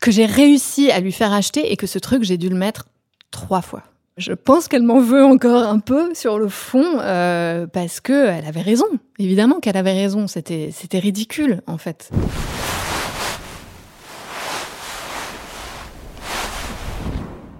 que 0.00 0.10
j'ai 0.10 0.26
réussi 0.26 0.90
à 0.90 1.00
lui 1.00 1.12
faire 1.12 1.32
acheter 1.32 1.72
et 1.72 1.76
que 1.76 1.86
ce 1.86 1.98
truc 1.98 2.22
j'ai 2.22 2.38
dû 2.38 2.48
le 2.48 2.56
mettre 2.56 2.86
trois 3.32 3.62
fois. 3.62 3.82
Je 4.18 4.32
pense 4.32 4.66
qu'elle 4.66 4.82
m'en 4.82 5.00
veut 5.00 5.22
encore 5.22 5.64
un 5.64 5.78
peu 5.78 6.14
sur 6.14 6.38
le 6.38 6.48
fond 6.48 7.00
euh, 7.00 7.66
parce 7.66 8.00
que 8.00 8.28
elle 8.28 8.46
avait 8.46 8.62
raison. 8.62 8.86
Évidemment 9.18 9.60
qu'elle 9.60 9.76
avait 9.76 9.92
raison. 9.92 10.26
C'était 10.26 10.70
c'était 10.72 10.98
ridicule 10.98 11.60
en 11.66 11.76
fait. 11.76 12.10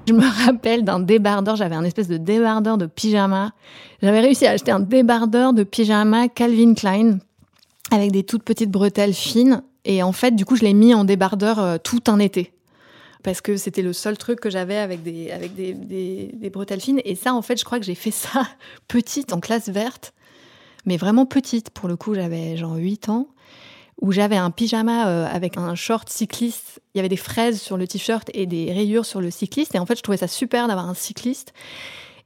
Je 0.08 0.14
me 0.14 0.46
rappelle 0.46 0.82
d'un 0.82 1.00
débardeur, 1.00 1.56
j'avais 1.56 1.74
un 1.74 1.84
espèce 1.84 2.08
de 2.08 2.16
débardeur 2.16 2.78
de 2.78 2.86
pyjama. 2.86 3.52
J'avais 4.00 4.20
réussi 4.20 4.46
à 4.46 4.52
acheter 4.52 4.70
un 4.70 4.80
débardeur 4.80 5.52
de 5.52 5.62
pyjama 5.62 6.28
Calvin 6.28 6.72
Klein 6.72 7.18
avec 7.90 8.12
des 8.12 8.22
toutes 8.22 8.44
petites 8.44 8.70
bretelles 8.70 9.12
fines. 9.12 9.62
Et 9.84 10.02
en 10.02 10.12
fait, 10.12 10.34
du 10.34 10.46
coup, 10.46 10.56
je 10.56 10.62
l'ai 10.62 10.74
mis 10.74 10.94
en 10.94 11.04
débardeur 11.04 11.58
euh, 11.58 11.76
tout 11.76 12.00
un 12.06 12.18
été. 12.18 12.55
Parce 13.26 13.40
que 13.40 13.56
c'était 13.56 13.82
le 13.82 13.92
seul 13.92 14.16
truc 14.16 14.38
que 14.38 14.50
j'avais 14.50 14.76
avec, 14.76 15.02
des, 15.02 15.32
avec 15.32 15.52
des, 15.56 15.74
des, 15.74 16.48
bretelles 16.48 16.80
fines. 16.80 17.00
Et 17.04 17.16
ça, 17.16 17.34
en 17.34 17.42
fait, 17.42 17.58
je 17.58 17.64
crois 17.64 17.80
que 17.80 17.84
j'ai 17.84 17.96
fait 17.96 18.12
ça 18.12 18.46
petite 18.86 19.32
en 19.32 19.40
classe 19.40 19.68
verte. 19.68 20.14
Mais 20.84 20.96
vraiment 20.96 21.26
petite. 21.26 21.70
Pour 21.70 21.88
le 21.88 21.96
coup, 21.96 22.14
j'avais 22.14 22.56
genre 22.56 22.76
8 22.76 23.08
ans 23.08 23.26
où 24.00 24.12
j'avais 24.12 24.36
un 24.36 24.52
pyjama 24.52 25.08
euh, 25.08 25.26
avec 25.26 25.56
un 25.56 25.74
short 25.74 26.08
cycliste. 26.08 26.80
Il 26.94 26.98
y 26.98 27.00
avait 27.00 27.08
des 27.08 27.16
fraises 27.16 27.60
sur 27.60 27.76
le 27.76 27.88
t-shirt 27.88 28.30
et 28.32 28.46
des 28.46 28.72
rayures 28.72 29.04
sur 29.04 29.20
le 29.20 29.32
cycliste. 29.32 29.74
Et 29.74 29.80
en 29.80 29.86
fait, 29.86 29.96
je 29.96 30.02
trouvais 30.02 30.18
ça 30.18 30.28
super 30.28 30.68
d'avoir 30.68 30.88
un 30.88 30.94
cycliste. 30.94 31.52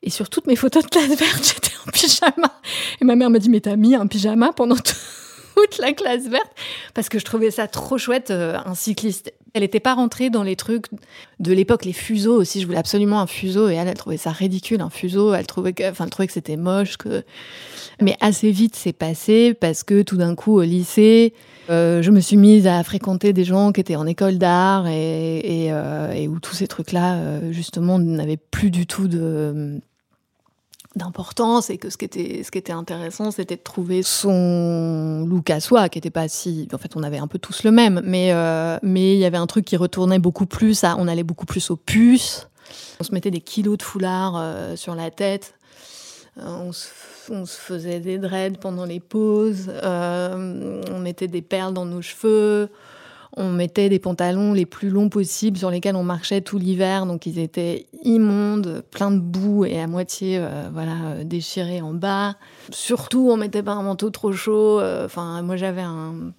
Et 0.02 0.10
sur 0.10 0.28
toutes 0.28 0.46
mes 0.48 0.56
photos 0.56 0.84
de 0.84 0.90
classe 0.90 1.08
verte, 1.08 1.42
j'étais 1.54 1.76
en 1.86 1.90
pyjama. 1.92 2.60
Et 3.00 3.06
ma 3.06 3.16
mère 3.16 3.30
m'a 3.30 3.38
dit, 3.38 3.48
mais 3.48 3.62
t'as 3.62 3.76
mis 3.76 3.94
un 3.94 4.06
pyjama 4.06 4.52
pendant 4.52 4.76
toute 5.56 5.78
la 5.78 5.94
classe 5.94 6.28
verte? 6.28 6.52
Parce 6.92 7.08
que 7.08 7.18
je 7.18 7.24
trouvais 7.24 7.50
ça 7.50 7.68
trop 7.68 7.96
chouette, 7.96 8.30
euh, 8.30 8.58
un 8.66 8.74
cycliste. 8.74 9.32
Elle 9.54 9.62
n'était 9.62 9.80
pas 9.80 9.94
rentrée 9.94 10.30
dans 10.30 10.42
les 10.42 10.56
trucs 10.56 10.86
de 11.40 11.52
l'époque, 11.52 11.84
les 11.84 11.92
fuseaux 11.92 12.36
aussi. 12.36 12.60
Je 12.60 12.66
voulais 12.66 12.78
absolument 12.78 13.20
un 13.20 13.26
fuseau 13.26 13.68
et 13.68 13.74
elle, 13.74 13.88
elle 13.88 13.96
trouvait 13.96 14.16
ça 14.16 14.30
ridicule, 14.30 14.80
un 14.80 14.90
fuseau. 14.90 15.34
Elle 15.34 15.46
trouvait 15.46 15.72
que, 15.72 16.08
trouvait 16.08 16.26
que 16.26 16.32
c'était 16.32 16.56
moche. 16.56 16.96
Mais 18.00 18.16
assez 18.20 18.50
vite, 18.50 18.76
c'est 18.76 18.92
passé 18.92 19.54
parce 19.54 19.82
que 19.82 20.02
tout 20.02 20.16
d'un 20.16 20.34
coup, 20.34 20.58
au 20.58 20.62
lycée, 20.62 21.34
euh, 21.68 22.02
je 22.02 22.10
me 22.10 22.20
suis 22.20 22.36
mise 22.36 22.66
à 22.66 22.82
fréquenter 22.82 23.32
des 23.32 23.44
gens 23.44 23.72
qui 23.72 23.80
étaient 23.80 23.96
en 23.96 24.06
école 24.06 24.38
d'art 24.38 24.86
et, 24.88 25.68
euh, 25.70 26.26
où 26.26 26.40
tous 26.40 26.54
ces 26.54 26.66
trucs-là, 26.66 27.16
euh, 27.16 27.52
justement, 27.52 27.98
n'avaient 27.98 28.36
plus 28.36 28.70
du 28.70 28.86
tout 28.86 29.08
de 29.08 29.80
d'importance 31.00 31.70
et 31.70 31.78
que 31.78 31.90
ce 31.90 31.96
qui 31.96 32.04
était 32.04 32.42
ce 32.42 32.50
qui 32.50 32.58
était 32.58 32.72
intéressant 32.72 33.30
c'était 33.30 33.56
de 33.56 33.62
trouver 33.62 34.02
son 34.02 35.26
look 35.28 35.50
à 35.50 35.60
soi 35.60 35.88
qui 35.88 35.98
était 35.98 36.10
pas 36.10 36.28
si 36.28 36.68
en 36.72 36.78
fait 36.78 36.96
on 36.96 37.02
avait 37.02 37.18
un 37.18 37.26
peu 37.26 37.38
tous 37.38 37.64
le 37.64 37.70
même 37.70 38.00
mais 38.04 38.32
mais 38.82 39.14
il 39.14 39.18
y 39.18 39.24
avait 39.24 39.36
un 39.36 39.46
truc 39.46 39.64
qui 39.64 39.76
retournait 39.76 40.18
beaucoup 40.18 40.46
plus 40.46 40.84
à 40.84 40.96
on 40.98 41.08
allait 41.08 41.24
beaucoup 41.24 41.46
plus 41.46 41.70
aux 41.70 41.76
puces 41.76 42.48
on 43.00 43.04
se 43.04 43.12
mettait 43.12 43.30
des 43.30 43.40
kilos 43.40 43.78
de 43.78 43.82
foulard 43.82 44.40
sur 44.76 44.94
la 44.94 45.10
tête. 45.10 45.54
On 46.36 46.72
se 46.72 46.86
on 47.30 47.46
se 47.46 47.58
faisait 47.58 48.00
des 48.00 48.18
dreads 48.18 48.58
pendant 48.58 48.84
les 48.84 49.00
pauses, 49.00 49.70
euh, 49.82 50.82
on 50.90 50.98
mettait 50.98 51.28
des 51.28 51.42
perles 51.42 51.72
dans 51.72 51.84
nos 51.84 52.02
cheveux, 52.02 52.68
on 53.36 53.50
mettait 53.50 53.88
des 53.88 53.98
pantalons 53.98 54.52
les 54.52 54.66
plus 54.66 54.90
longs 54.90 55.08
possibles 55.08 55.56
sur 55.56 55.70
lesquels 55.70 55.96
on 55.96 56.02
marchait 56.02 56.40
tout 56.40 56.58
l'hiver, 56.58 57.06
donc 57.06 57.26
ils 57.26 57.38
étaient 57.38 57.86
immondes, 58.02 58.82
pleins 58.90 59.10
de 59.10 59.20
boue 59.20 59.64
et 59.64 59.80
à 59.80 59.86
moitié 59.86 60.38
euh, 60.38 60.68
voilà 60.72 60.92
euh, 61.06 61.24
déchirés 61.24 61.80
en 61.80 61.94
bas. 61.94 62.36
Surtout, 62.70 63.28
on 63.30 63.36
mettait 63.36 63.62
pas 63.62 63.72
un 63.72 63.82
manteau 63.82 64.10
trop 64.10 64.32
chaud. 64.32 64.80
Enfin, 64.80 65.42
moi 65.42 65.56
j'avais 65.56 65.82
un 65.82 66.32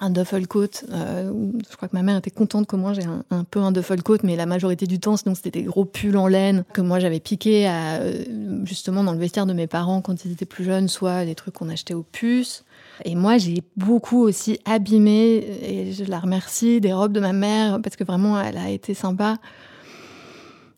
un 0.00 0.10
duffel 0.10 0.48
coat. 0.48 0.84
Euh, 0.90 1.30
je 1.70 1.76
crois 1.76 1.88
que 1.88 1.96
ma 1.96 2.02
mère 2.02 2.16
était 2.16 2.30
contente 2.30 2.66
que 2.66 2.76
moi 2.76 2.92
j'ai 2.94 3.04
un, 3.30 3.44
peu 3.44 3.60
un 3.60 3.70
duffel 3.70 4.02
coat, 4.02 4.18
mais 4.22 4.34
la 4.34 4.46
majorité 4.46 4.86
du 4.86 4.98
temps, 4.98 5.16
sinon 5.16 5.34
c'était 5.34 5.50
des 5.50 5.62
gros 5.62 5.84
pulls 5.84 6.16
en 6.16 6.26
laine 6.26 6.64
que 6.72 6.80
moi 6.80 6.98
j'avais 6.98 7.20
piqué 7.20 7.68
euh, 7.68 8.24
justement 8.64 9.04
dans 9.04 9.12
le 9.12 9.18
vestiaire 9.18 9.46
de 9.46 9.52
mes 9.52 9.66
parents 9.66 10.00
quand 10.00 10.24
ils 10.24 10.32
étaient 10.32 10.46
plus 10.46 10.64
jeunes, 10.64 10.88
soit 10.88 11.24
des 11.24 11.34
trucs 11.34 11.54
qu'on 11.54 11.68
achetait 11.68 11.94
aux 11.94 12.02
puces. 12.02 12.64
Et 13.04 13.14
moi, 13.14 13.38
j'ai 13.38 13.62
beaucoup 13.76 14.18
aussi 14.18 14.58
abîmé, 14.66 15.44
et 15.62 15.92
je 15.92 16.04
la 16.04 16.18
remercie, 16.18 16.80
des 16.80 16.92
robes 16.92 17.12
de 17.12 17.20
ma 17.20 17.32
mère, 17.32 17.80
parce 17.82 17.96
que 17.96 18.04
vraiment, 18.04 18.38
elle 18.40 18.58
a 18.58 18.68
été 18.68 18.92
sympa. 18.92 19.38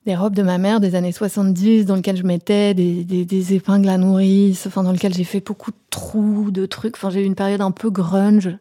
Des 0.07 0.15
robes 0.15 0.35
de 0.35 0.43
ma 0.43 0.59
mère 0.59 0.79
des 0.79 0.95
années 0.95 1.13
70 1.13 1.87
dans 1.87 1.97
lesquelles 1.97 2.17
je 2.17 2.25
mettais 2.25 2.75
des, 2.75 3.05
des, 3.05 3.25
des 3.25 3.55
épingles 3.55 3.89
à 3.89 3.99
nourrice, 3.99 4.67
enfin, 4.67 4.83
dans 4.83 4.93
lesquelles 4.93 5.15
j'ai 5.15 5.25
fait 5.25 5.45
beaucoup 5.45 5.71
de 5.71 5.77
trous, 5.91 6.51
de 6.51 6.67
trucs. 6.67 6.97
Enfin, 6.97 7.11
j'ai 7.11 7.23
eu 7.23 7.25
une 7.25 7.35
période 7.35 7.61
un 7.61 7.71
peu 7.71 7.91
grunge 7.91 8.57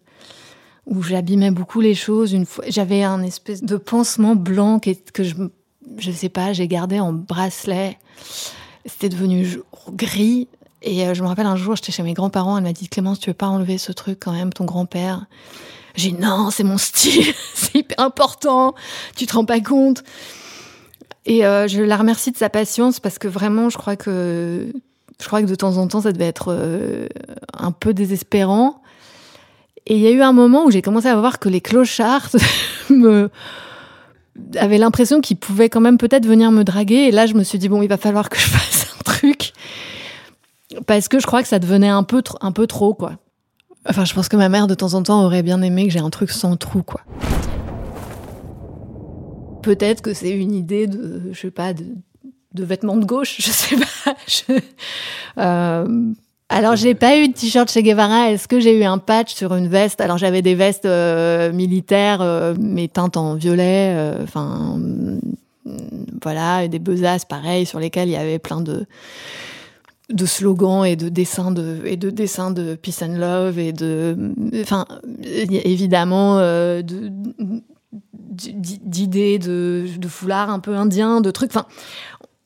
où 0.92 1.02
j'abîmais 1.02 1.52
beaucoup 1.52 1.80
les 1.80 1.96
choses. 1.96 2.34
Une 2.34 2.46
fois, 2.46 2.66
j'avais 2.68 3.02
un 3.02 3.24
espèce 3.24 3.64
de 3.64 3.78
pansement 3.78 4.36
blanc 4.36 4.80
que, 4.80 5.24
je, 5.24 5.36
je 5.98 6.12
sais 6.12 6.30
pas, 6.30 6.52
j'ai 6.52 6.68
gardé 6.68 7.00
en 7.00 7.14
bracelet. 7.14 7.98
C'était 8.86 9.10
devenu 9.10 9.62
gris. 9.94 10.50
Et 10.82 11.08
euh, 11.08 11.14
je 11.14 11.24
me 11.24 11.28
rappelle 11.28 11.46
un 11.46 11.56
jour, 11.56 11.76
j'étais 11.78 11.94
chez 11.94 12.04
mes 12.04 12.14
grands-parents, 12.14 12.58
elle 12.58 12.64
m'a 12.64 12.74
dit 12.74 12.90
Clémence, 12.90 13.20
tu 13.20 13.30
veux 13.30 13.36
pas 13.36 13.48
enlever 13.48 13.78
ce 13.78 13.92
truc 13.92 14.20
quand 14.20 14.34
même, 14.34 14.52
ton 14.52 14.66
grand-père? 14.66 15.28
J'ai 15.96 16.12
dit 16.12 16.18
non, 16.18 16.50
c'est 16.50 16.64
mon 16.64 16.78
style, 16.78 17.34
c'est 17.54 17.76
hyper 17.76 18.00
important, 18.00 18.74
tu 19.16 19.26
te 19.28 19.34
rends 19.34 19.46
pas 19.46 19.62
compte. 19.62 20.04
Et 21.26 21.46
euh, 21.46 21.68
je 21.68 21.82
la 21.82 21.98
remercie 21.98 22.32
de 22.32 22.38
sa 22.38 22.50
patience 22.50 23.00
parce 23.00 23.20
que 23.20 23.28
vraiment, 23.28 23.70
je 23.70 23.78
crois 23.78 23.96
que 23.96 24.74
je 25.22 25.28
crois 25.28 25.42
que 25.42 25.48
de 25.48 25.56
temps 25.56 25.78
en 25.78 25.88
temps, 25.88 26.02
ça 26.02 26.12
devait 26.12 26.28
être 26.28 26.48
euh, 26.50 27.08
un 27.54 27.72
peu 27.72 27.94
désespérant. 27.94 28.81
Et 29.88 29.96
il 29.96 30.02
y 30.02 30.08
a 30.08 30.12
eu 30.12 30.22
un 30.22 30.34
moment 30.34 30.66
où 30.66 30.72
j'ai 30.72 30.82
commencé 30.82 31.08
à 31.08 31.16
voir 31.16 31.40
que 31.40 31.50
les 31.50 31.62
clochards 31.62 32.30
me 32.90 33.30
avaient 34.58 34.78
l'impression 34.78 35.22
qu'ils 35.22 35.38
pouvaient 35.38 35.70
quand 35.70 35.82
même 35.82 35.98
peut-être 35.98 36.26
venir 36.26 36.52
me 36.52 36.64
draguer. 36.64 37.08
Et 37.08 37.12
là, 37.12 37.26
je 37.26 37.34
me 37.34 37.44
suis 37.44 37.60
dit, 37.60 37.70
bon, 37.70 37.82
il 37.82 37.88
va 37.88 37.98
falloir 37.98 38.30
que 38.30 38.40
je 38.40 38.48
fasse 38.48 38.88
un 38.98 39.04
truc. 39.04 39.54
Parce 40.88 41.08
que 41.08 41.20
je 41.20 41.28
crois 41.28 41.42
que 41.42 41.48
ça 41.48 41.60
devenait 41.60 41.90
un 41.90 42.04
peu, 42.04 42.24
un 42.40 42.52
peu 42.52 42.68
trop, 42.68 42.94
quoi. 42.94 43.18
Enfin, 43.88 44.06
je 44.06 44.14
pense 44.14 44.30
que 44.30 44.38
ma 44.38 44.48
mère, 44.48 44.68
de 44.68 44.76
temps 44.76 44.94
en 44.94 45.04
temps, 45.04 45.26
aurait 45.26 45.44
bien 45.44 45.62
aimé 45.62 45.88
que 45.88 45.94
j'ai 45.94 46.00
un 46.00 46.10
truc 46.10 46.32
sans 46.32 46.56
trou, 46.56 46.84
quoi. 46.84 47.02
Peut-être 49.64 50.02
que 50.02 50.14
c'est 50.14 50.32
une 50.32 50.54
idée 50.54 50.88
de, 50.88 51.30
je 51.32 51.40
sais 51.40 51.52
pas, 51.52 51.74
de, 51.74 51.86
de 52.54 52.64
vêtements 52.64 52.98
de 52.98 53.06
gauche, 53.06 53.38
je 53.40 53.50
sais 53.50 53.76
pas. 53.76 54.16
Je, 54.28 54.60
euh, 55.38 56.14
alors, 56.54 56.76
j'ai 56.76 56.96
pas 56.96 57.18
eu 57.18 57.30
de 57.30 57.34
t-shirt 57.34 57.72
chez 57.72 57.82
Guevara. 57.82 58.30
Est-ce 58.30 58.46
que 58.50 58.60
j'ai 58.60 58.78
eu 58.78 58.84
un 58.84 58.98
patch 58.98 59.34
sur 59.34 59.56
une 59.56 59.70
veste? 59.70 60.02
Alors, 60.02 60.18
j'avais 60.18 60.42
des 60.42 60.54
vestes 60.54 60.84
euh, 60.84 61.54
militaires, 61.54 62.22
euh, 62.22 62.54
mais 62.60 62.90
teintes 62.90 63.16
en 63.16 63.36
violet. 63.36 63.94
Euh, 63.96 64.22
enfin, 64.22 64.78
voilà, 66.22 66.66
et 66.66 66.68
des 66.68 66.80
besaces, 66.80 67.24
pareil, 67.24 67.66
sur 67.66 67.80
lesquels 67.80 68.10
il 68.10 68.12
y 68.12 68.18
avait 68.18 68.38
plein 68.38 68.60
de 68.60 68.86
slogans 70.26 70.84
et 70.84 70.98
de 70.98 71.08
dessins 71.08 71.52
de 71.52 71.84
et 71.86 71.96
de 71.96 72.10
dessins 72.10 72.52
de 72.52 72.76
peace 72.76 73.02
and 73.02 73.16
love 73.18 73.58
et 73.58 73.72
de 73.72 74.34
enfin 74.62 74.86
évidemment 75.24 76.42
d'idées 77.94 79.40
de, 79.40 79.86
de 79.98 80.08
foulards 80.10 80.50
un 80.50 80.60
peu 80.60 80.76
indiens 80.76 81.22
de 81.22 81.32
trucs 81.32 81.52
enfin 81.52 81.66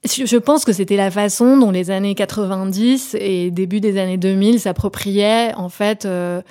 je 0.05 0.37
pense 0.37 0.65
que 0.65 0.73
c'était 0.73 0.97
la 0.97 1.11
façon 1.11 1.57
dont 1.57 1.71
les 1.71 1.91
années 1.91 2.15
90 2.15 3.15
et 3.19 3.51
début 3.51 3.79
des 3.79 3.97
années 3.97 4.17
2000 4.17 4.59
s'appropriaient 4.59 5.53
en 5.55 5.69
fait 5.69 6.05
euh, 6.05 6.41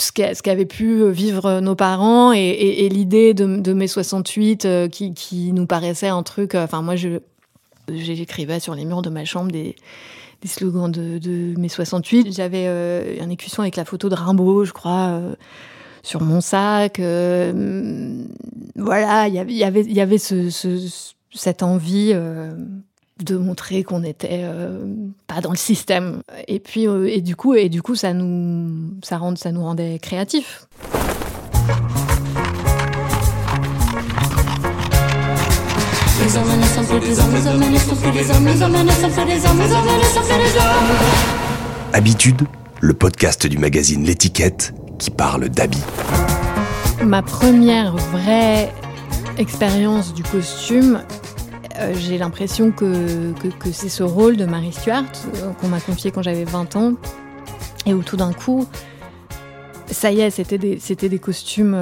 ce 0.00 0.42
qu'avaient 0.42 0.64
pu 0.64 1.10
vivre 1.10 1.60
nos 1.60 1.74
parents 1.74 2.32
et, 2.32 2.88
l'idée 2.88 3.34
de, 3.34 3.72
mai 3.72 3.86
68 3.86 4.64
euh, 4.64 4.88
qui, 4.88 5.52
nous 5.52 5.66
paraissait 5.66 6.08
un 6.08 6.22
truc. 6.22 6.54
Euh, 6.54 6.64
enfin, 6.64 6.82
moi, 6.82 6.94
j'écrivais 7.88 8.58
sur 8.58 8.74
les 8.74 8.84
murs 8.84 9.02
de 9.02 9.10
ma 9.10 9.24
chambre 9.24 9.52
des, 9.52 9.76
slogans 10.44 10.90
de, 10.90 11.58
mai 11.58 11.68
68. 11.68 12.32
J'avais 12.32 12.66
un 12.66 13.30
écusson 13.30 13.62
avec 13.62 13.76
la 13.76 13.84
photo 13.84 14.08
de 14.08 14.14
Rimbaud, 14.14 14.64
je 14.64 14.72
crois 14.72 15.20
sur 16.02 16.20
mon 16.20 16.40
sac. 16.40 16.98
voilà, 16.98 17.44
il 19.28 19.34
y 19.34 20.00
avait 20.00 20.18
ce, 20.18 20.50
cette 21.34 21.62
envie 21.62 22.12
euh, 22.14 22.52
de 23.22 23.36
montrer 23.36 23.82
qu'on 23.82 24.00
n'était 24.00 24.42
euh, 24.44 24.86
pas 25.26 25.40
dans 25.40 25.50
le 25.50 25.56
système. 25.56 26.22
Et 26.48 26.60
puis, 26.60 26.86
euh, 26.86 27.08
et 27.08 27.20
du 27.20 27.36
coup, 27.36 27.54
et 27.54 27.68
du 27.68 27.82
coup, 27.82 27.94
ça 27.96 28.12
nous, 28.12 28.94
ça 29.02 29.18
rend, 29.18 29.36
ça 29.36 29.52
nous 29.52 29.62
rendait 29.62 29.98
créatifs. 29.98 30.66
Habitude, 41.92 42.42
le 42.80 42.94
podcast 42.94 43.46
du 43.46 43.58
magazine 43.58 44.04
L'étiquette 44.04 44.74
qui 44.98 45.10
parle 45.10 45.48
d'habits. 45.48 45.82
Ma 47.04 47.22
première 47.22 47.94
vraie 47.96 48.72
expérience 49.38 50.14
du 50.14 50.22
costume, 50.22 51.00
j'ai 51.94 52.18
l'impression 52.18 52.70
que, 52.70 53.32
que, 53.58 53.72
c'est 53.72 53.88
ce 53.88 54.02
rôle 54.02 54.36
de 54.36 54.44
Marie 54.44 54.72
Stuart 54.72 55.04
qu'on 55.60 55.68
m'a 55.68 55.80
confié 55.80 56.10
quand 56.10 56.22
j'avais 56.22 56.44
20 56.44 56.76
ans 56.76 56.94
et 57.86 57.94
où 57.94 58.02
tout 58.02 58.16
d'un 58.16 58.32
coup, 58.32 58.66
ça 59.90 60.10
y 60.12 60.20
est, 60.20 60.30
c'était 60.30 60.58
des, 60.58 60.78
c'était 60.78 61.08
des 61.08 61.18
costumes 61.18 61.76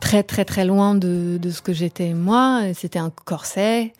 très 0.00 0.22
très 0.22 0.44
très 0.44 0.64
loin 0.64 0.94
de, 0.94 1.38
de 1.40 1.50
ce 1.50 1.62
que 1.62 1.72
j'étais 1.72 2.14
moi. 2.14 2.62
C'était 2.74 2.98
un 2.98 3.10
corset. 3.24 3.92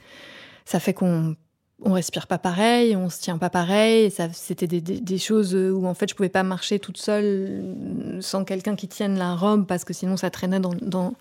Ça 0.64 0.80
fait 0.80 0.94
qu'on 0.94 1.36
on 1.84 1.92
respire 1.92 2.26
pas 2.26 2.38
pareil, 2.38 2.96
on 2.96 3.10
se 3.10 3.20
tient 3.20 3.38
pas 3.38 3.50
pareil. 3.50 4.10
Ça, 4.10 4.28
c'était 4.32 4.66
des, 4.66 5.18
choses 5.18 5.54
où 5.54 5.86
en 5.86 5.94
fait 5.94 6.08
je 6.08 6.14
pouvais 6.14 6.28
pas 6.28 6.42
marcher 6.42 6.78
toute 6.78 6.96
seule 6.98 7.62
sans 8.20 8.44
quelqu'un 8.44 8.74
qui 8.74 8.88
tienne 8.88 9.18
la 9.18 9.34
robe 9.34 9.66
parce 9.66 9.84
que 9.84 9.92
sinon 9.92 10.16
ça 10.16 10.30
traînait 10.30 10.60
dans, 10.60 11.14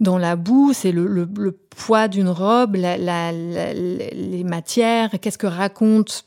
dans 0.00 0.18
la 0.18 0.36
boue. 0.36 0.72
C'est 0.72 0.92
le, 0.92 1.06
le, 1.06 1.52
poids 1.52 2.06
d'une 2.06 2.28
robe, 2.28 2.76
les 2.76 4.44
matières, 4.44 5.10
qu'est-ce 5.20 5.38
que 5.38 5.46
raconte 5.46 6.26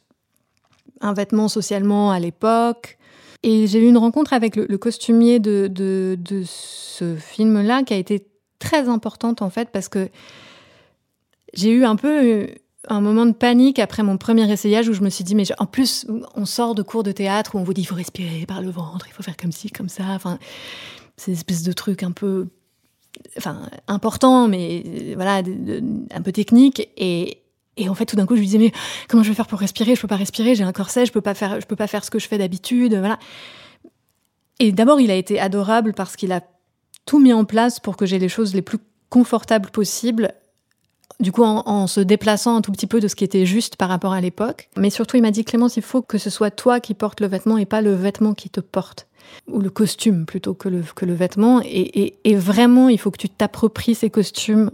un 1.02 1.14
vêtement 1.14 1.48
socialement 1.48 2.12
à 2.12 2.20
l'époque. 2.20 2.98
Et 3.44 3.68
j'ai 3.68 3.80
eu 3.80 3.88
une 3.88 3.98
rencontre 3.98 4.34
avec 4.34 4.56
le, 4.56 4.78
costumier 4.78 5.40
de, 5.40 5.68
de, 5.72 6.44
ce 6.46 7.16
film-là 7.16 7.84
qui 7.84 7.94
a 7.94 7.98
été 7.98 8.28
très 8.60 8.90
importante 8.90 9.42
en 9.44 9.50
fait 9.50 9.70
parce 9.72 9.88
que 9.88 10.10
j'ai 11.54 11.70
eu 11.70 11.86
un 11.86 11.96
peu 11.96 12.48
un 12.90 13.02
moment 13.02 13.26
de 13.26 13.34
panique 13.34 13.80
après 13.80 14.02
mon 14.02 14.18
premier 14.18 14.52
essayage 14.52 14.90
où 14.90 14.94
je 14.94 15.02
me 15.02 15.10
suis 15.10 15.24
dit, 15.24 15.36
mais 15.36 15.44
en 15.60 15.66
plus, 15.66 16.08
on 16.36 16.46
sort 16.46 16.74
de 16.74 16.82
cours 16.82 17.04
de 17.04 17.12
théâtre 17.12 17.56
où 17.56 17.60
on 17.60 17.64
vous 17.64 17.74
dit, 17.74 17.82
il 17.82 17.86
faut 17.86 17.96
respirer 17.96 18.46
par 18.46 18.62
le 18.62 18.70
ventre, 18.70 19.08
il 19.08 19.14
faut 19.14 19.24
faire 19.24 19.38
comme 19.38 19.52
ci, 19.52 19.70
comme 19.70 19.90
ça. 19.90 20.06
Enfin, 20.10 20.40
c'est 21.18 21.32
une 21.32 21.38
espèce 21.38 21.64
de 21.64 21.74
truc 21.74 22.04
un 22.04 22.12
peu, 22.12 22.48
enfin, 23.38 23.62
important, 23.88 24.48
mais 24.48 25.14
voilà, 25.16 25.42
un 26.12 26.22
peu 26.22 26.32
technique. 26.32 26.90
Et, 26.98 27.42
et 27.78 27.90
en 27.90 27.96
fait, 27.96 28.06
tout 28.06 28.16
d'un 28.16 28.26
coup, 28.26 28.36
je 28.36 28.42
me 28.42 28.46
disais, 28.46 28.58
mais 28.58 28.72
comment 29.08 29.24
je 29.24 29.30
vais 29.30 29.36
faire 29.36 29.48
pour 29.48 29.60
respirer? 29.60 29.96
Je 29.96 30.02
peux 30.02 30.08
pas 30.08 30.16
respirer, 30.16 30.56
j'ai 30.56 30.64
un 30.64 30.74
corset, 30.74 31.06
je 31.06 31.12
peux 31.12 31.22
pas 31.22 31.34
faire, 31.34 31.60
je 31.62 31.66
peux 31.66 31.76
pas 31.76 31.88
faire 31.88 32.04
ce 32.04 32.12
que 32.12 32.20
je 32.20 32.28
fais 32.28 32.38
d'habitude, 32.38 32.96
voilà. 32.96 33.20
Et 34.60 34.72
d'abord, 34.72 35.00
il 35.00 35.12
a 35.12 35.16
été 35.16 35.40
adorable 35.40 35.94
parce 35.94 36.16
qu'il 36.16 36.32
a 36.32 36.42
tout 37.06 37.20
mis 37.20 37.34
en 37.34 37.46
place 37.46 37.80
pour 37.80 37.96
que 37.96 38.06
j'ai 38.06 38.20
les 38.20 38.30
choses 38.30 38.54
les 38.54 38.62
plus 38.62 38.80
confortables 39.10 39.70
possibles 39.70 40.34
du 41.20 41.32
coup 41.32 41.44
en, 41.44 41.88
se 41.88 42.00
déplaçant 42.00 42.56
un 42.56 42.62
tout 42.62 42.72
petit 42.72 42.88
peu 42.88 43.00
de 43.00 43.08
ce 43.08 43.16
qui 43.16 43.24
était 43.24 43.46
juste 43.46 43.76
par 43.76 43.90
rapport 43.90 44.14
à 44.14 44.22
l'époque. 44.22 44.70
Mais 44.78 44.90
surtout, 44.90 45.18
il 45.18 45.22
m'a 45.22 45.32
dit 45.32 45.44
Clémence, 45.44 45.78
il 45.78 45.84
faut 45.84 46.02
que 46.02 46.18
ce 46.18 46.30
soit 46.30 46.52
toi 46.52 46.80
qui 46.80 46.94
portes 46.94 47.22
le 47.22 47.28
vêtement 47.28 47.58
et 47.58 47.66
pas 47.66 47.82
le 47.82 47.94
vêtement 47.94 48.34
qui 48.34 48.50
te 48.50 48.60
porte. 48.60 49.08
Ou 49.48 49.60
le 49.60 49.70
costume 49.70 50.26
plutôt 50.26 50.54
que 50.54 50.70
le, 50.70 50.84
que 50.96 51.06
le 51.06 51.14
vêtement. 51.14 51.62
Et, 51.64 52.14
vraiment, 52.36 52.90
il 52.90 53.00
faut 53.00 53.12
que 53.12 53.18
tu 53.18 53.30
t'appropries 53.30 53.96
ces 53.96 54.10
costumes 54.10 54.72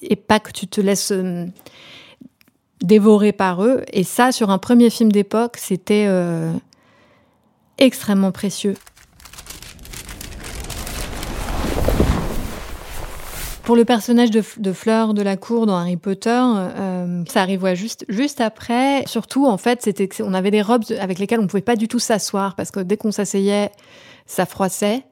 et, 0.00 0.16
pas 0.16 0.38
que 0.38 0.52
tu 0.52 0.66
te 0.66 0.80
laisses 0.80 1.12
euh, 1.12 1.46
dévorer 2.82 3.32
par 3.32 3.64
eux. 3.64 3.82
Et 3.92 4.04
ça, 4.04 4.32
sur 4.32 4.50
un 4.50 4.58
premier 4.58 4.90
film 4.90 5.10
d'époque, 5.10 5.56
c'était 5.58 6.06
euh, 6.06 6.52
extrêmement 7.78 8.32
précieux. 8.32 8.74
Pour 13.64 13.76
le 13.76 13.86
personnage 13.86 14.30
de, 14.30 14.42
Fleur 14.72 15.14
de 15.14 15.22
la 15.22 15.38
Cour 15.38 15.64
dans 15.64 15.76
Harry 15.76 15.96
Potter, 15.96 16.38
euh, 16.38 17.24
ça 17.26 17.40
arrive 17.40 17.66
juste, 17.74 18.04
juste 18.10 18.42
après. 18.42 19.04
Surtout, 19.06 19.46
en 19.46 19.56
fait, 19.56 19.80
c'était 19.80 20.06
on 20.22 20.34
avait 20.34 20.50
des 20.50 20.60
robes 20.60 20.84
avec 21.00 21.18
lesquelles 21.18 21.40
on 21.40 21.46
pouvait 21.46 21.62
pas 21.62 21.76
du 21.76 21.88
tout 21.88 21.98
s'asseoir 21.98 22.56
parce 22.56 22.70
que 22.70 22.80
dès 22.80 22.98
qu'on 22.98 23.10
s'asseyait, 23.10 23.70
ça 24.26 24.44
froissait. 24.44 25.04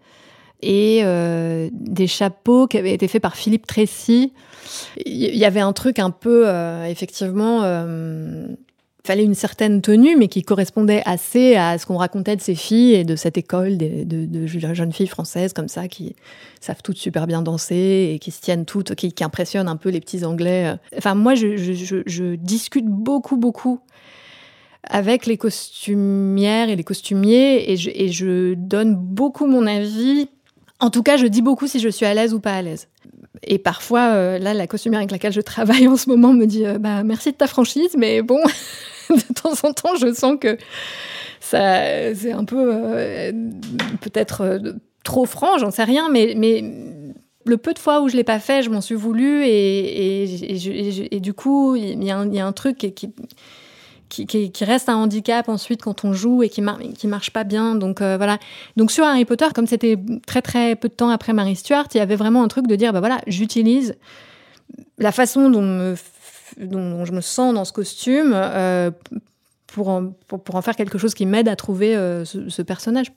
Et 0.61 1.01
euh, 1.03 1.71
des 1.73 2.07
chapeaux 2.07 2.67
qui 2.67 2.77
avaient 2.77 2.93
été 2.93 3.09
faits 3.09 3.23
par 3.23 3.37
Philippe 3.37 3.67
Tracy. 3.67 4.35
Il 5.07 5.37
y 5.37 5.45
avait 5.47 5.61
un 5.61 5.73
truc 5.73 5.99
un 5.99 6.11
peu, 6.11 6.45
euh, 6.47 6.85
effectivement, 6.85 7.63
fallait 9.05 9.25
une 9.25 9.35
certaine 9.35 9.83
tenue, 9.83 10.17
mais 10.17 10.29
qui 10.29 10.43
correspondait 10.43 11.03
assez 11.05 11.57
à 11.57 11.77
ce 11.79 11.87
qu'on 11.87 11.97
racontait 11.97 12.37
de 12.37 12.41
ces 12.41 12.55
filles 12.55 12.95
et 12.95 13.05
de 13.05 13.17
cette 13.17 13.37
école 13.37 13.77
de, 13.77 14.05
de, 14.05 14.47
jeunes 14.47 14.93
filles 14.93 15.09
françaises 15.09 15.53
comme 15.53 15.69
ça 15.69 15.89
qui 15.89 16.15
savent 16.61 16.83
toutes 16.85 16.99
super 16.99 17.27
bien 17.27 17.43
danser 17.43 18.13
et 18.15 18.19
qui 18.21 18.31
se 18.31 18.41
tiennent 18.41 18.65
toutes, 18.65 18.95
qui, 18.95 19.13
impressionnent 19.23 19.69
un 19.69 19.77
peu 19.77 19.89
les 19.89 20.01
petits 20.01 20.25
Anglais. 20.25 20.75
Enfin, 20.97 21.15
moi, 21.15 21.35
je, 21.35 22.35
discute 22.37 22.87
beaucoup, 22.87 23.37
beaucoup 23.37 23.81
avec 24.85 25.27
les 25.27 25.37
costumières 25.37 26.69
et 26.69 26.77
les 26.77 26.85
costumiers 26.85 27.71
et 27.71 27.77
je, 27.77 27.91
et 27.95 28.09
je 28.09 28.55
donne 28.55 28.97
beaucoup 28.97 29.47
mon 29.47 29.67
avis. 29.67 30.29
En 30.81 30.91
tout 30.91 31.03
cas, 31.03 31.17
je 31.17 31.27
dis 31.27 31.43
beaucoup 31.43 31.67
si 31.67 31.79
je 31.79 31.89
suis 31.89 32.07
à 32.07 32.15
l'aise 32.15 32.35
ou 32.35 32.41
pas 32.41 32.55
à 32.55 32.63
l'aise. 32.63 32.89
Et 33.45 33.59
parfois, 33.59 34.13
euh, 34.13 34.39
là, 34.39 34.55
la 34.55 34.67
costumière 34.67 34.99
avec 34.99 35.11
laquelle 35.11 35.33
je 35.33 35.41
travaille 35.41 35.89
en 35.89 35.97
ce 35.97 36.09
moment 36.09 36.33
me 36.33 36.47
dit 36.47 36.67
euh, 36.67 36.79
bah, 36.79 37.03
merci 37.03 37.33
de 37.33 37.37
ta 37.37 37.47
franchise, 37.47 37.97
mais 37.97 38.23
bon, 38.23 38.41
de 39.29 39.35
temps 39.35 39.55
en 39.69 39.73
temps, 39.73 39.95
je 39.97 40.13
sens 40.13 40.37
que 40.41 40.57
ça, 41.41 42.15
c'est 42.15 42.33
un 42.33 42.45
peu 42.45 42.71
euh, 42.73 43.33
peut-être 44.01 44.43
euh, 44.43 44.73
trop 45.05 45.27
franc, 45.27 45.59
j'en 45.59 45.71
sais 45.71 45.85
rien, 45.85 46.09
mais, 46.11 46.35
mais 46.37 46.65
le 47.45 47.57
peu 47.57 47.75
de 47.75 47.79
fois 47.79 48.01
où 48.01 48.09
je 48.09 48.17
l'ai 48.17 48.25
pas 48.25 48.39
fait, 48.39 48.63
je 48.63 48.71
m'en 48.71 48.81
suis 48.81 48.95
voulu 48.95 49.45
et, 49.45 51.15
et, 51.15 51.21
du 51.21 51.35
coup, 51.35 51.75
il 51.75 52.03
y, 52.05 52.11
a 52.11 52.47
un, 52.47 52.53
truc 52.53 52.79
qui, 52.79 53.13
qui, 54.09 54.27
qui, 54.27 54.65
reste 54.65 54.89
un 54.89 54.97
handicap 54.97 55.49
ensuite 55.49 55.83
quand 55.83 56.05
on 56.05 56.13
joue 56.13 56.43
et 56.43 56.49
qui, 56.49 56.61
mar 56.61 56.79
qui 56.97 57.07
marche 57.07 57.31
pas 57.31 57.45
bien. 57.45 57.75
Donc 57.75 58.01
euh, 58.01 58.17
voilà. 58.17 58.39
Donc 58.77 58.93
sur 58.93 59.05
Harry 59.05 59.25
Potter, 59.25 59.47
comme 59.55 59.67
c'était 59.67 59.99
très 60.27 60.43
très 60.43 60.77
peu 60.77 60.89
de 60.89 60.95
temps 60.95 61.09
après 61.09 61.33
Marie 61.33 61.57
Stuart, 61.57 61.87
il 61.95 61.99
y 61.99 62.01
avait 62.01 62.17
vraiment 62.17 62.43
un 62.43 62.49
truc 62.49 62.67
de 62.67 62.77
dire 62.77 62.93
bah 62.93 63.01
voilà, 63.01 63.21
j'utilise 63.27 63.97
la 64.99 65.13
façon 65.13 65.51
dont 65.51 65.63
me 65.63 65.95
dont, 66.59 67.05
je 67.05 67.13
me 67.13 67.21
sens 67.21 67.55
dans 67.55 67.65
ce 67.65 67.73
costume 67.73 68.33
euh, 68.35 68.91
pour, 69.67 69.89
en, 69.89 70.13
pour, 70.29 70.55
en 70.55 70.63
faire 70.63 70.77
quelque 70.77 70.99
chose 70.99 71.15
qui 71.15 71.27
m'aide 71.27 71.49
à 71.49 71.57
trouver 71.57 71.97
euh, 71.97 72.25
ce, 72.25 72.63
personnage. 72.63 73.13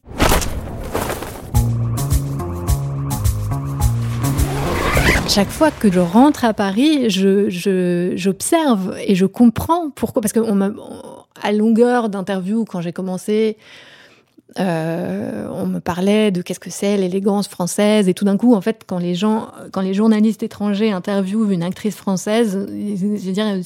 Chaque 5.27 5.49
fois 5.49 5.71
que 5.71 5.91
je 5.91 5.99
rentre 5.99 6.45
à 6.45 6.53
Paris, 6.53 7.09
j'observe 7.09 8.95
et 9.05 9.15
je 9.15 9.25
comprends 9.25 9.89
pourquoi. 9.89 10.21
Parce 10.21 10.33
qu'à 10.33 11.51
longueur 11.51 12.09
d'interviews, 12.09 12.63
quand 12.63 12.79
j'ai 12.81 12.93
commencé, 12.93 13.57
euh, 14.59 15.47
on 15.51 15.65
me 15.65 15.79
parlait 15.79 16.31
de 16.31 16.41
qu'est-ce 16.41 16.59
que 16.59 16.69
c'est 16.69 16.97
l'élégance 16.97 17.47
française. 17.47 18.07
Et 18.07 18.13
tout 18.13 18.25
d'un 18.25 18.37
coup 18.37 18.53
en 18.53 18.61
fait 18.61 18.83
quand 18.85 18.99
les 18.99 19.15
gens 19.15 19.51
quand 19.71 19.81
les 19.81 19.93
journalistes 19.93 20.43
étrangers 20.43 20.91
interviewent 20.91 21.51
une 21.51 21.63
actrice 21.63 21.95
française 21.95 22.65
je 22.69 23.05
veux 23.05 23.33
dire 23.33 23.59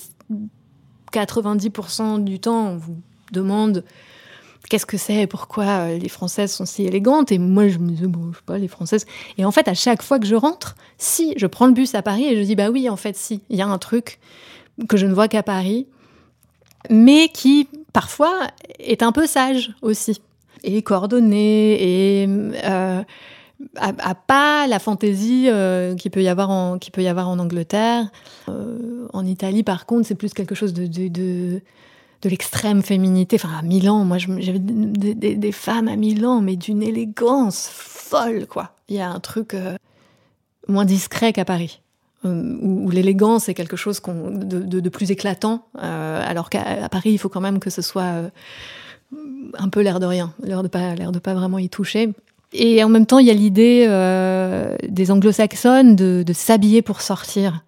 90% 1.13 2.24
du 2.24 2.39
temps 2.39 2.70
on 2.70 2.78
vous 2.78 2.98
demande 3.32 3.84
qu'est-ce 4.70 4.86
que 4.86 4.98
c'est 4.98 5.28
pourquoi 5.28 5.89
les 5.89 6.10
françaises 6.10 6.52
sont 6.54 6.65
si 6.65 6.86
élégantes. 6.86 7.32
Et 7.32 7.38
moi 7.38 7.68
je 7.68 7.78
me 7.78 7.89
disais 7.89 8.08
bon 8.08 8.32
je 8.32 8.38
sais 8.38 8.44
pas 8.46 8.58
les 8.58 8.68
françaises. 8.68 9.06
Et 9.38 9.46
en 9.46 9.52
fait 9.52 9.68
à 9.68 9.74
chaque 9.74 10.02
fois 10.02 10.18
que 10.18 10.26
je 10.26 10.36
rentre 10.36 10.76
si 10.98 11.34
je 11.38 11.46
prends 11.46 11.68
le 11.68 11.74
bus 11.74 11.94
à 11.94 12.02
Paris 12.02 12.26
et 12.26 12.38
je 12.38 12.42
dis 12.42 12.56
bah 12.56 12.70
oui 12.70 12.89
en 12.89 12.96
fait 12.96 13.15
si 13.15 13.42
il 13.50 13.58
y 13.58 13.62
a 13.62 13.68
un 13.68 13.78
truc 13.78 14.20
que 14.88 14.98
je 14.98 15.06
ne 15.06 15.13
vois 15.13 15.28
qu'à 15.28 15.44
Paris 15.44 15.88
mais 16.89 17.28
qui 17.28 17.68
parfois 17.92 18.48
est 18.80 19.04
un 19.04 19.12
peu 19.12 19.28
sage 19.28 19.74
aussi 19.82 20.22
et 20.63 20.82
coordonnée 20.82 22.24
et 22.24 22.28
euh, 22.63 23.04
a, 23.78 24.15
pas 24.15 24.67
la 24.67 24.80
fantaisie 24.80 25.45
euh, 25.48 25.95
qu'il 25.95 26.12
peut 26.12 26.24
y 26.24 26.28
avoir 26.28 26.50
en 26.50 26.78
qui 26.78 26.91
peut 26.91 27.02
y 27.02 27.08
avoir 27.08 27.30
en 27.30 27.39
Angleterre. 27.39 28.10
Euh, 28.48 29.08
en 29.13 29.26
Italie, 29.26 29.63
par 29.63 29.86
contre, 29.86 30.08
c'est 30.08 30.15
plus 30.15 30.34
quelque 30.34 30.56
chose 30.56 30.74
de, 30.74 30.88
de, 30.88 31.62
l'extrême 32.24 32.82
féminité. 32.82 33.36
Enfin, 33.36 33.58
à 33.58 33.62
Milan, 33.62 34.06
moi, 34.06 34.17
j'avais 34.17 34.60
des, 34.60 35.52
femmes 35.52 35.88
à 35.88 35.95
Milan, 35.95 36.41
mais 36.41 36.56
d'une 36.56 36.84
élégance 36.84 37.69
folle, 37.72 38.48
quoi. 38.48 38.76
Il 38.88 38.95
y 38.95 39.02
a 39.02 39.10
un 39.10 39.19
truc 39.19 39.54
euh, 39.54 39.76
moins 40.67 40.86
discret 40.86 41.34
qu'à 41.34 41.45
Paris. 41.45 41.82
Où, 42.26 42.89
l'élégance 42.89 43.48
est 43.48 43.54
quelque 43.54 43.78
chose 43.78 44.02
de, 44.02 44.60
de, 44.60 44.89
plus 44.89 45.10
éclatant, 45.10 45.63
alors 45.74 46.50
qu'à 46.50 46.89
Paris, 46.89 47.12
il 47.12 47.17
faut 47.17 47.30
quand 47.30 47.39
même 47.39 47.60
que 47.60 47.69
ce 47.69 47.82
soit 47.82 48.30
un 49.58 49.69
peu 49.69 49.82
l'air 49.82 50.00
de 50.00 50.06
rien, 50.06 50.34
l'air 50.43 50.63
de 50.63 50.67
pas, 50.67 50.95
l'air 50.95 51.12
de 51.12 51.19
pas 51.19 51.34
vraiment 51.34 51.58
y 51.58 51.69
toucher. 51.69 52.13
Et 52.54 52.84
en 52.84 52.89
même 52.89 53.06
temps, 53.06 53.19
il 53.19 53.28
y 53.28 53.32
a 53.32 53.34
l'idée 53.34 53.86
euh, 53.88 54.76
des 54.88 55.12
anglo-saxonnes 55.12 55.95
de, 55.95 56.34
s'habiller 56.34 56.82
pour 56.82 57.02
sortir, 57.02 57.63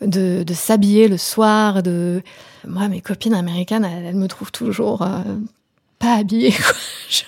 de, 0.00 0.44
s'habiller 0.52 1.08
le 1.08 1.16
soir. 1.16 1.82
De 1.82 2.22
moi, 2.66 2.88
mes 2.88 3.00
copines 3.00 3.34
américaines, 3.34 3.84
elles, 3.84 4.14
me 4.14 4.28
trouvent 4.28 4.52
toujours 4.52 5.02
euh, 5.02 5.22
pas 5.98 6.14
habillée, 6.14 6.54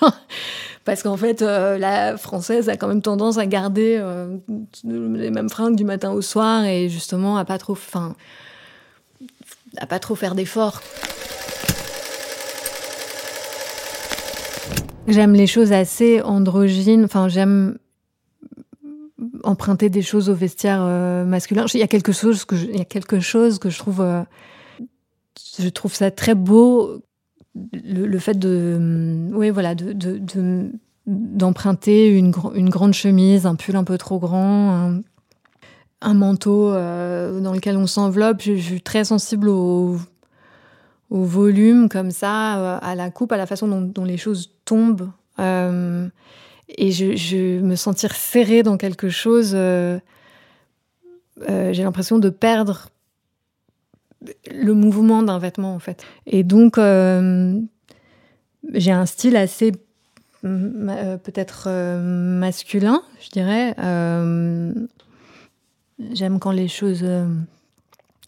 parce 0.84 1.02
qu'en 1.02 1.16
fait, 1.16 1.42
euh, 1.42 1.78
la 1.78 2.16
française 2.16 2.68
a 2.68 2.76
quand 2.76 2.86
même 2.86 3.02
tendance 3.02 3.38
à 3.38 3.46
garder 3.46 4.00
les 4.84 5.30
mêmes 5.30 5.50
fringues 5.50 5.76
du 5.76 5.84
matin 5.84 6.12
au 6.12 6.22
soir 6.22 6.64
et 6.64 6.88
justement 6.88 7.38
à 7.38 7.44
pas 7.44 7.58
trop, 7.58 7.72
enfin, 7.72 8.14
à 9.78 9.86
pas 9.86 9.98
trop 9.98 10.14
faire 10.14 10.36
d'efforts. 10.36 10.80
J'aime 15.06 15.34
les 15.34 15.46
choses 15.46 15.72
assez 15.72 16.22
androgynes. 16.22 17.04
Enfin, 17.04 17.28
j'aime 17.28 17.78
emprunter 19.42 19.90
des 19.90 20.02
choses 20.02 20.30
au 20.30 20.34
vestiaire 20.34 20.80
masculin. 21.26 21.66
Il 21.74 21.80
y 21.80 21.82
a 21.82 21.88
quelque 21.88 22.12
chose 22.12 22.44
que 22.44 22.56
je, 22.56 22.66
il 22.66 22.76
y 22.76 22.80
a 22.80 22.86
quelque 22.86 23.20
chose 23.20 23.58
que 23.58 23.70
je 23.70 23.78
trouve, 23.78 24.04
je 25.58 25.68
trouve 25.68 25.94
ça 25.94 26.10
très 26.10 26.34
beau, 26.34 27.02
le, 27.54 28.18
fait 28.18 28.38
de, 28.38 29.28
oui 29.32 29.50
voilà, 29.50 29.74
de, 29.74 29.92
de, 29.92 30.70
d'emprunter 31.06 32.08
une, 32.08 32.30
grande 32.30 32.94
chemise, 32.94 33.46
un 33.46 33.54
pull 33.54 33.76
un 33.76 33.84
peu 33.84 33.98
trop 33.98 34.18
grand, 34.18 35.02
un, 36.00 36.14
manteau 36.14 36.70
dans 36.72 37.52
lequel 37.52 37.76
on 37.76 37.86
s'enveloppe. 37.86 38.42
Je, 38.42 38.56
je, 38.56 38.62
suis 38.62 38.82
très 38.82 39.04
sensible 39.04 39.48
au, 39.48 39.98
au 41.14 41.22
volume 41.22 41.88
comme 41.88 42.10
ça, 42.10 42.78
à 42.78 42.94
la 42.96 43.08
coupe, 43.08 43.30
à 43.30 43.36
la 43.36 43.46
façon 43.46 43.68
dont, 43.68 44.04
les 44.04 44.16
choses 44.16 44.50
tombent. 44.64 45.12
Euh, 45.38 46.08
et 46.76 46.90
je, 46.90 47.60
me 47.60 47.76
sentir 47.76 48.16
serrée 48.16 48.64
dans 48.64 48.76
quelque 48.76 49.08
chose, 49.08 49.52
euh, 49.54 50.00
euh, 51.48 51.72
j'ai 51.72 51.84
l'impression 51.84 52.18
de 52.18 52.30
perdre 52.30 52.88
le 54.52 54.74
mouvement 54.74 55.22
d'un 55.22 55.38
vêtement 55.38 55.76
en 55.76 55.78
fait. 55.78 56.04
Et 56.26 56.42
donc 56.42 56.78
j'ai 56.78 56.82
un 58.90 59.06
style 59.06 59.36
assez 59.36 59.70
peut-être 60.42 61.68
masculin, 62.00 63.02
je 63.20 63.30
dirais. 63.30 63.76
J'aime 66.12 66.40
quand 66.40 66.50
les 66.50 66.66
choses 66.66 67.06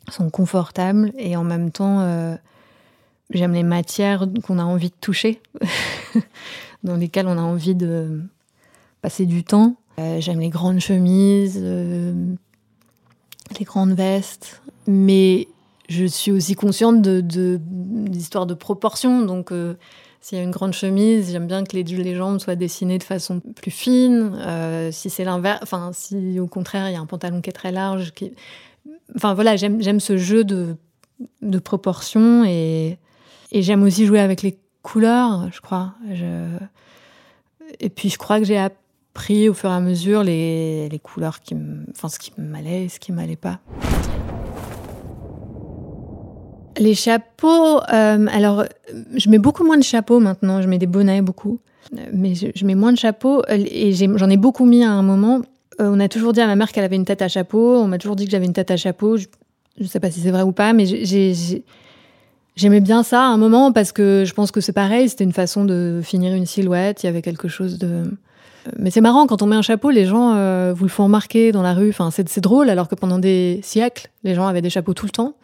sont 0.09 0.31
confortables 0.31 1.11
et 1.18 1.37
en 1.37 1.42
même 1.42 1.72
temps 1.72 2.38
j'aime 3.30 3.52
les 3.52 3.62
matières 3.62 4.26
qu'on 4.44 4.58
a 4.58 4.64
envie 4.64 4.90
de 4.90 4.94
toucher. 5.00 5.40
dans 6.86 6.96
lesquelles 6.96 7.26
on 7.26 7.36
a 7.36 7.42
envie 7.42 7.74
de 7.74 8.22
passer 9.02 9.26
du 9.26 9.44
temps. 9.44 9.76
Euh, 9.98 10.20
j'aime 10.20 10.40
les 10.40 10.48
grandes 10.48 10.80
chemises, 10.80 11.58
euh, 11.62 12.14
les 13.58 13.64
grandes 13.64 13.92
vestes, 13.92 14.62
mais 14.86 15.48
je 15.88 16.04
suis 16.04 16.32
aussi 16.32 16.54
consciente 16.54 17.02
de, 17.02 17.20
de, 17.20 17.58
d'histoires 17.60 18.46
de 18.46 18.54
proportion. 18.54 19.22
Donc, 19.22 19.52
euh, 19.52 19.74
s'il 20.20 20.38
y 20.38 20.40
a 20.40 20.44
une 20.44 20.50
grande 20.50 20.72
chemise, 20.72 21.30
j'aime 21.30 21.46
bien 21.46 21.64
que 21.64 21.76
les, 21.76 21.82
les 21.82 22.14
jambes 22.14 22.38
soient 22.40 22.56
dessinées 22.56 22.98
de 22.98 23.04
façon 23.04 23.40
plus 23.40 23.70
fine. 23.70 24.32
si 24.90 25.08
c'est 25.08 25.24
l'inverse, 25.24 25.60
enfin, 25.62 25.90
si 25.92 26.40
au 26.40 26.48
contraire, 26.48 26.88
il 26.88 26.92
y 26.92 26.96
a 26.96 27.00
un 27.00 27.06
pantalon 27.06 27.40
qui 27.40 27.50
est 27.50 27.52
très 27.52 27.70
large, 27.70 28.12
qui... 28.12 28.32
enfin 29.14 29.34
voilà, 29.34 29.54
j'aime, 29.54 29.80
j'aime 29.80 30.00
ce 30.00 30.16
jeu 30.16 30.42
de, 30.42 30.74
de 31.42 31.58
proportion 31.60 32.44
et, 32.44 32.98
et 33.52 33.62
j'aime 33.62 33.82
aussi 33.82 34.06
jouer 34.06 34.20
avec 34.20 34.42
les 34.42 34.59
couleurs, 34.82 35.48
je 35.52 35.61
crois. 35.61 35.94
Et 37.80 37.88
puis 37.88 38.09
je 38.09 38.18
crois 38.18 38.38
que 38.38 38.44
j'ai 38.44 38.59
appris 38.59 39.48
au 39.48 39.54
fur 39.54 39.70
et 39.70 39.74
à 39.74 39.80
mesure 39.80 40.22
les, 40.22 40.88
les 40.88 40.98
couleurs 40.98 41.40
qui 41.40 41.56
enfin 41.90 42.09
ce 42.09 42.18
qui 42.18 42.32
m'allait 42.38 42.85
et 42.85 42.88
ce 42.88 43.00
qui 43.00 43.12
m'allait 43.12 43.37
pas. 43.37 43.61
Les 46.78 46.94
chapeaux, 46.94 47.80
euh, 47.92 48.26
alors 48.30 48.64
je 49.14 49.30
mets 49.30 49.38
beaucoup 49.38 49.64
moins 49.64 49.78
de 49.78 49.82
chapeaux 49.82 50.20
maintenant, 50.20 50.61
je 50.61 50.68
mets 50.68 50.78
des 50.78 50.87
bonnets 50.87 51.22
beaucoup, 51.22 51.59
mais 52.12 52.35
je, 52.35 52.66
mets 52.66 52.74
moins 52.74 52.92
de 52.92 52.98
chapeaux 52.98 53.42
et 53.48 53.92
j'en 53.92 54.28
ai, 54.28 54.37
beaucoup 54.37 54.66
mis 54.66 54.85
à 54.85 54.90
un 54.90 55.02
moment. 55.02 55.40
Euh, 55.80 55.90
on 55.90 56.00
a 56.00 56.09
toujours 56.09 56.35
dit 56.35 56.40
à 56.40 56.46
ma 56.46 56.54
mère 56.54 56.72
qu'elle 56.72 56.85
avait 56.85 56.96
une 56.96 57.06
tête 57.06 57.22
à 57.22 57.28
chapeau, 57.28 57.76
on 57.76 57.88
m'a 57.88 57.98
toujours 57.98 58.16
dit 58.16 58.26
que 58.26 58.30
j'avais 58.30 58.44
une 58.44 58.52
tête 58.52 58.70
à 58.70 58.76
chapeau, 58.76 59.16
je, 59.16 59.26
ne 59.78 59.87
sais 59.87 60.00
pas 60.00 60.11
si 60.11 60.20
c'est 60.20 60.30
vrai 60.30 60.42
ou 60.42 60.52
pas, 60.52 60.74
mais 60.74 60.85
j'ai 60.85 61.64
J'aimais 62.57 62.81
bien 62.81 63.03
ça 63.03 63.21
à 63.21 63.27
un 63.27 63.37
moment 63.37 63.71
parce 63.71 63.92
que 63.92 64.25
je 64.27 64.33
pense 64.33 64.51
que 64.51 64.62
c'est 64.62 64.73
pareil, 64.73 65.11
c'était 65.11 65.25
une 65.25 65.35
façon 65.35 65.66
de 65.66 66.01
finir 66.03 66.35
une 66.35 66.47
silhouette, 66.47 67.03
il 67.03 67.07
y 67.07 67.09
avait 67.09 67.21
quelque 67.21 67.49
chose 67.49 67.79
de... 67.79 68.05
Mais 68.79 68.90
c'est 68.90 69.03
marrant, 69.03 69.27
quand 69.27 69.42
on 69.42 69.47
met 69.47 69.57
un 69.57 69.62
chapeau, 69.62 69.90
les 69.90 70.07
gens 70.07 70.35
euh, 70.35 70.73
vous 70.75 70.85
le 70.85 70.90
font 70.90 71.05
remarquer 71.05 71.53
dans 71.53 71.62
la 71.62 71.73
rue. 71.73 71.90
Enfin, 71.90 72.11
c'est 72.11 72.40
drôle, 72.40 72.69
alors 72.69 72.88
que 72.88 72.97
pendant 72.97 73.19
des 73.19 73.61
siècles, 73.62 74.11
les 74.25 74.35
gens 74.35 74.47
avaient 74.47 74.62
des 74.62 74.71
chapeaux 74.71 74.95
tout 74.95 75.07
le 75.07 75.12
temps. 75.12 75.37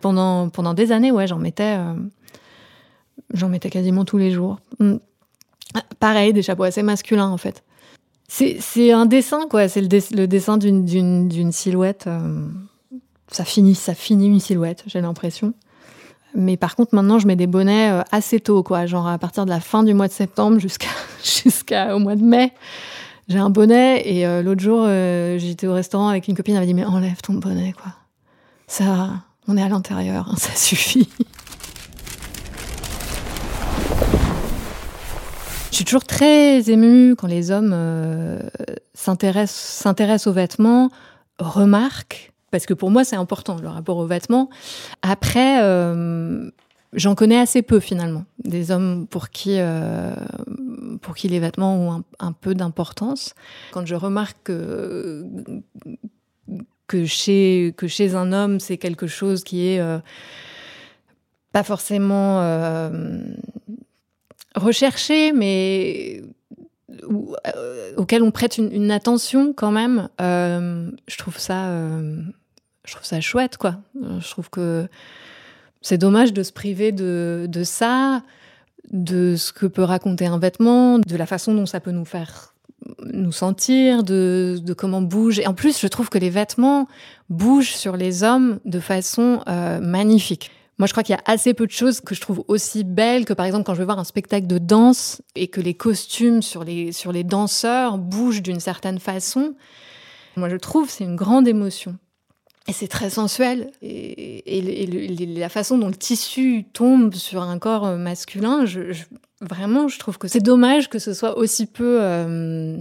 Pendant, 0.00 0.48
pendant 0.48 0.72
des 0.72 0.92
années, 0.92 1.10
ouais, 1.10 1.26
j'en 1.26 1.38
mettais, 1.38 1.76
euh, 1.76 3.48
mettais 3.48 3.68
quasiment 3.68 4.06
tous 4.06 4.16
les 4.16 4.30
jours. 4.30 4.58
Mm. 4.78 4.96
Pareil, 6.00 6.32
des 6.32 6.42
chapeaux 6.42 6.62
assez 6.62 6.82
masculins, 6.82 7.28
en 7.28 7.36
fait. 7.36 7.62
C'est 8.28 8.92
un 8.92 9.04
dessin, 9.04 9.46
quoi. 9.50 9.68
C'est 9.68 9.82
le, 9.82 9.88
le, 10.16 10.26
dessin 10.26 10.56
d'une 10.56 11.52
silhouette. 11.52 12.06
Euh, 12.06 12.48
ça 13.30 13.44
finit, 13.44 13.74
ça 13.74 13.94
finit 13.94 14.28
une 14.28 14.40
silhouette, 14.40 14.82
j'ai 14.86 15.02
l'impression. 15.02 15.52
Mais 16.34 16.56
par 16.56 16.76
contre, 16.76 16.94
maintenant, 16.94 17.18
je 17.18 17.26
mets 17.26 17.36
des 17.36 17.46
bonnets 17.46 17.90
euh, 17.90 18.02
assez 18.12 18.40
tôt, 18.40 18.62
quoi. 18.62 18.86
Genre 18.86 19.06
à 19.06 19.18
partir 19.18 19.44
de 19.44 19.50
la 19.50 19.60
fin 19.60 19.82
du 19.82 19.94
mois 19.94 20.08
de 20.08 20.12
septembre 20.12 20.58
jusqu'à 20.58 20.88
jusqu'au 21.24 21.98
mois 21.98 22.16
de 22.16 22.22
mai. 22.22 22.52
J'ai 23.28 23.38
un 23.38 23.50
bonnet 23.50 24.02
et 24.08 24.26
euh, 24.26 24.42
l'autre 24.42 24.60
jour, 24.60 24.84
euh, 24.86 25.38
j'étais 25.38 25.66
au 25.66 25.74
restaurant 25.74 26.08
avec 26.08 26.28
une 26.28 26.36
copine, 26.36 26.54
elle 26.54 26.60
m'a 26.60 26.66
dit 26.66 26.74
Mais 26.74 26.84
enlève 26.84 27.20
ton 27.22 27.34
bonnet, 27.34 27.72
quoi. 27.72 27.92
Ça, 28.68 29.10
on 29.48 29.56
est 29.56 29.62
à 29.62 29.68
l'intérieur, 29.68 30.28
hein, 30.30 30.36
ça 30.36 30.54
suffit. 30.54 31.08
Je 35.70 35.76
suis 35.76 35.84
toujours 35.84 36.04
très 36.04 36.70
émue 36.70 37.16
quand 37.16 37.26
les 37.26 37.50
hommes 37.50 37.76
s'intéressent 38.94 40.26
aux 40.26 40.32
vêtements, 40.32 40.90
remarquent 41.38 42.32
parce 42.56 42.64
que 42.64 42.72
pour 42.72 42.90
moi 42.90 43.04
c'est 43.04 43.16
important 43.16 43.58
le 43.60 43.68
rapport 43.68 43.98
aux 43.98 44.06
vêtements. 44.06 44.48
Après, 45.02 45.62
euh, 45.62 46.50
j'en 46.94 47.14
connais 47.14 47.38
assez 47.38 47.60
peu 47.60 47.80
finalement 47.80 48.24
des 48.42 48.70
hommes 48.70 49.06
pour 49.06 49.28
qui 49.28 49.58
euh, 49.58 50.14
pour 51.02 51.16
qui 51.16 51.28
les 51.28 51.38
vêtements 51.38 51.76
ont 51.76 52.04
un, 52.18 52.32
peu 52.32 52.54
d'importance. 52.54 53.34
Quand 53.72 53.84
je 53.84 53.94
remarque 53.94 54.38
que 54.44 55.26
que 56.86 57.04
chez 57.04 57.74
que 57.76 57.88
chez 57.88 58.14
un 58.14 58.32
homme 58.32 58.58
c'est 58.58 58.78
quelque 58.78 59.06
chose 59.06 59.44
qui 59.44 59.68
est 59.68 59.80
euh, 59.80 59.98
pas 61.52 61.62
forcément 61.62 62.40
recherché, 64.54 65.32
mais 65.32 66.22
auquel 67.98 68.22
on 68.22 68.30
prête 68.30 68.56
une, 68.56 68.90
attention 68.90 69.52
quand 69.52 69.72
même, 69.72 70.08
je 70.18 71.18
trouve 71.18 71.36
ça 71.36 71.70
je 72.86 72.92
trouve 72.92 73.04
ça 73.04 73.20
chouette, 73.20 73.56
quoi. 73.56 73.76
Euh, 74.02 74.20
je 74.20 74.30
trouve 74.30 74.48
que 74.48 74.88
c'est 75.82 75.98
dommage 75.98 76.32
de 76.32 76.42
se 76.42 76.52
priver 76.52 76.92
de, 76.92 77.46
de, 77.48 77.64
ça, 77.64 78.22
de 78.90 79.36
ce 79.36 79.52
que 79.52 79.66
peut 79.66 79.82
raconter 79.82 80.26
un 80.26 80.38
vêtement, 80.38 80.98
de 80.98 81.16
la 81.16 81.26
façon 81.26 81.52
dont 81.54 81.66
ça 81.66 81.80
peut 81.80 81.90
nous 81.90 82.04
faire 82.04 82.54
nous 83.04 83.32
sentir, 83.32 84.04
de, 84.04 84.58
de 84.62 84.72
comment 84.72 85.02
bouge. 85.02 85.38
Et 85.38 85.46
en 85.46 85.54
plus, 85.54 85.80
je 85.80 85.86
trouve 85.88 86.08
que 86.08 86.18
les 86.18 86.30
vêtements 86.30 86.86
bougent 87.28 87.74
sur 87.74 87.96
les 87.96 88.22
hommes 88.22 88.60
de 88.64 88.80
façon 88.80 89.40
euh, 89.48 89.80
magnifique. 89.80 90.50
Moi, 90.78 90.86
je 90.86 90.92
crois 90.92 91.02
qu'il 91.02 91.14
y 91.14 91.18
a 91.18 91.22
assez 91.24 91.54
peu 91.54 91.66
de 91.66 91.72
choses 91.72 92.00
que 92.00 92.14
je 92.14 92.20
trouve 92.20 92.44
aussi 92.48 92.84
belles 92.84 93.24
que, 93.24 93.32
par 93.32 93.46
exemple, 93.46 93.64
quand 93.64 93.74
je 93.74 93.78
vais 93.78 93.86
voir 93.86 93.98
un 93.98 94.04
spectacle 94.04 94.46
de 94.46 94.58
danse 94.58 95.22
et 95.34 95.48
que 95.48 95.60
les 95.60 95.74
costumes 95.74 96.42
sur 96.42 96.64
les, 96.64 96.92
sur 96.92 97.12
les 97.12 97.24
danseurs 97.24 97.96
bougent 97.96 98.42
d'une 98.42 98.60
certaine 98.60 98.98
façon. 98.98 99.54
Moi, 100.36 100.50
je 100.50 100.56
trouve 100.56 100.90
c'est 100.90 101.04
une 101.04 101.16
grande 101.16 101.48
émotion. 101.48 101.96
Et 102.68 102.72
c'est 102.72 102.88
très 102.88 103.10
sensuel. 103.10 103.70
Et, 103.82 104.42
la 105.36 105.48
façon 105.48 105.78
dont 105.78 105.88
le 105.88 105.94
tissu 105.94 106.64
tombe 106.72 107.14
sur 107.14 107.42
un 107.42 107.58
corps 107.58 107.86
euh, 107.86 107.96
masculin, 107.96 108.64
vraiment, 109.40 109.88
je 109.88 109.98
trouve 109.98 110.18
que 110.18 110.28
c'est 110.28 110.40
dommage 110.40 110.88
que 110.88 110.98
ce 110.98 111.14
soit 111.14 111.36
aussi 111.38 111.66
peu 111.66 111.98
euh, 112.00 112.78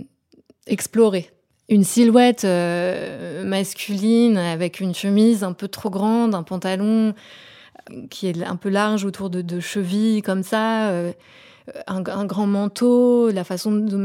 exploré. 0.66 1.30
Une 1.70 1.84
silhouette 1.84 2.46
euh, 2.46 3.44
masculine 3.44 4.38
avec 4.38 4.80
une 4.80 4.96
chemise 4.96 5.44
un 5.44 5.54
peu 5.54 5.68
trop 5.68 5.90
grande, 5.90 6.34
un 6.34 6.44
pantalon 6.44 7.14
qui 8.10 8.28
est 8.28 8.44
un 8.44 8.56
peu 8.56 8.70
large 8.70 9.06
autour 9.06 9.30
de, 9.30 9.60
chevilles 9.60 10.24
comme 10.24 10.42
ça, 10.42 10.90
un, 11.86 12.02
grand 12.02 12.48
manteau, 12.48 13.30
la 13.30 13.44
façon 13.44 13.72
de 13.72 13.96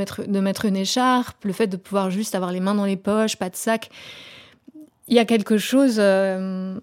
mettre 0.40 0.64
une 0.66 0.76
écharpe, 0.76 1.42
le 1.44 1.52
fait 1.52 1.66
de 1.66 1.78
pouvoir 1.78 2.10
juste 2.10 2.34
avoir 2.34 2.52
les 2.52 2.60
mains 2.60 2.74
dans 2.74 2.84
les 2.84 2.98
poches, 2.98 3.36
pas 3.36 3.48
de 3.48 3.56
sac 3.56 3.90
il 5.10 5.16
y 5.16 5.18
a 5.18 5.24
quelque 5.24 5.58
chose, 5.58 5.96
euh, 5.98 6.78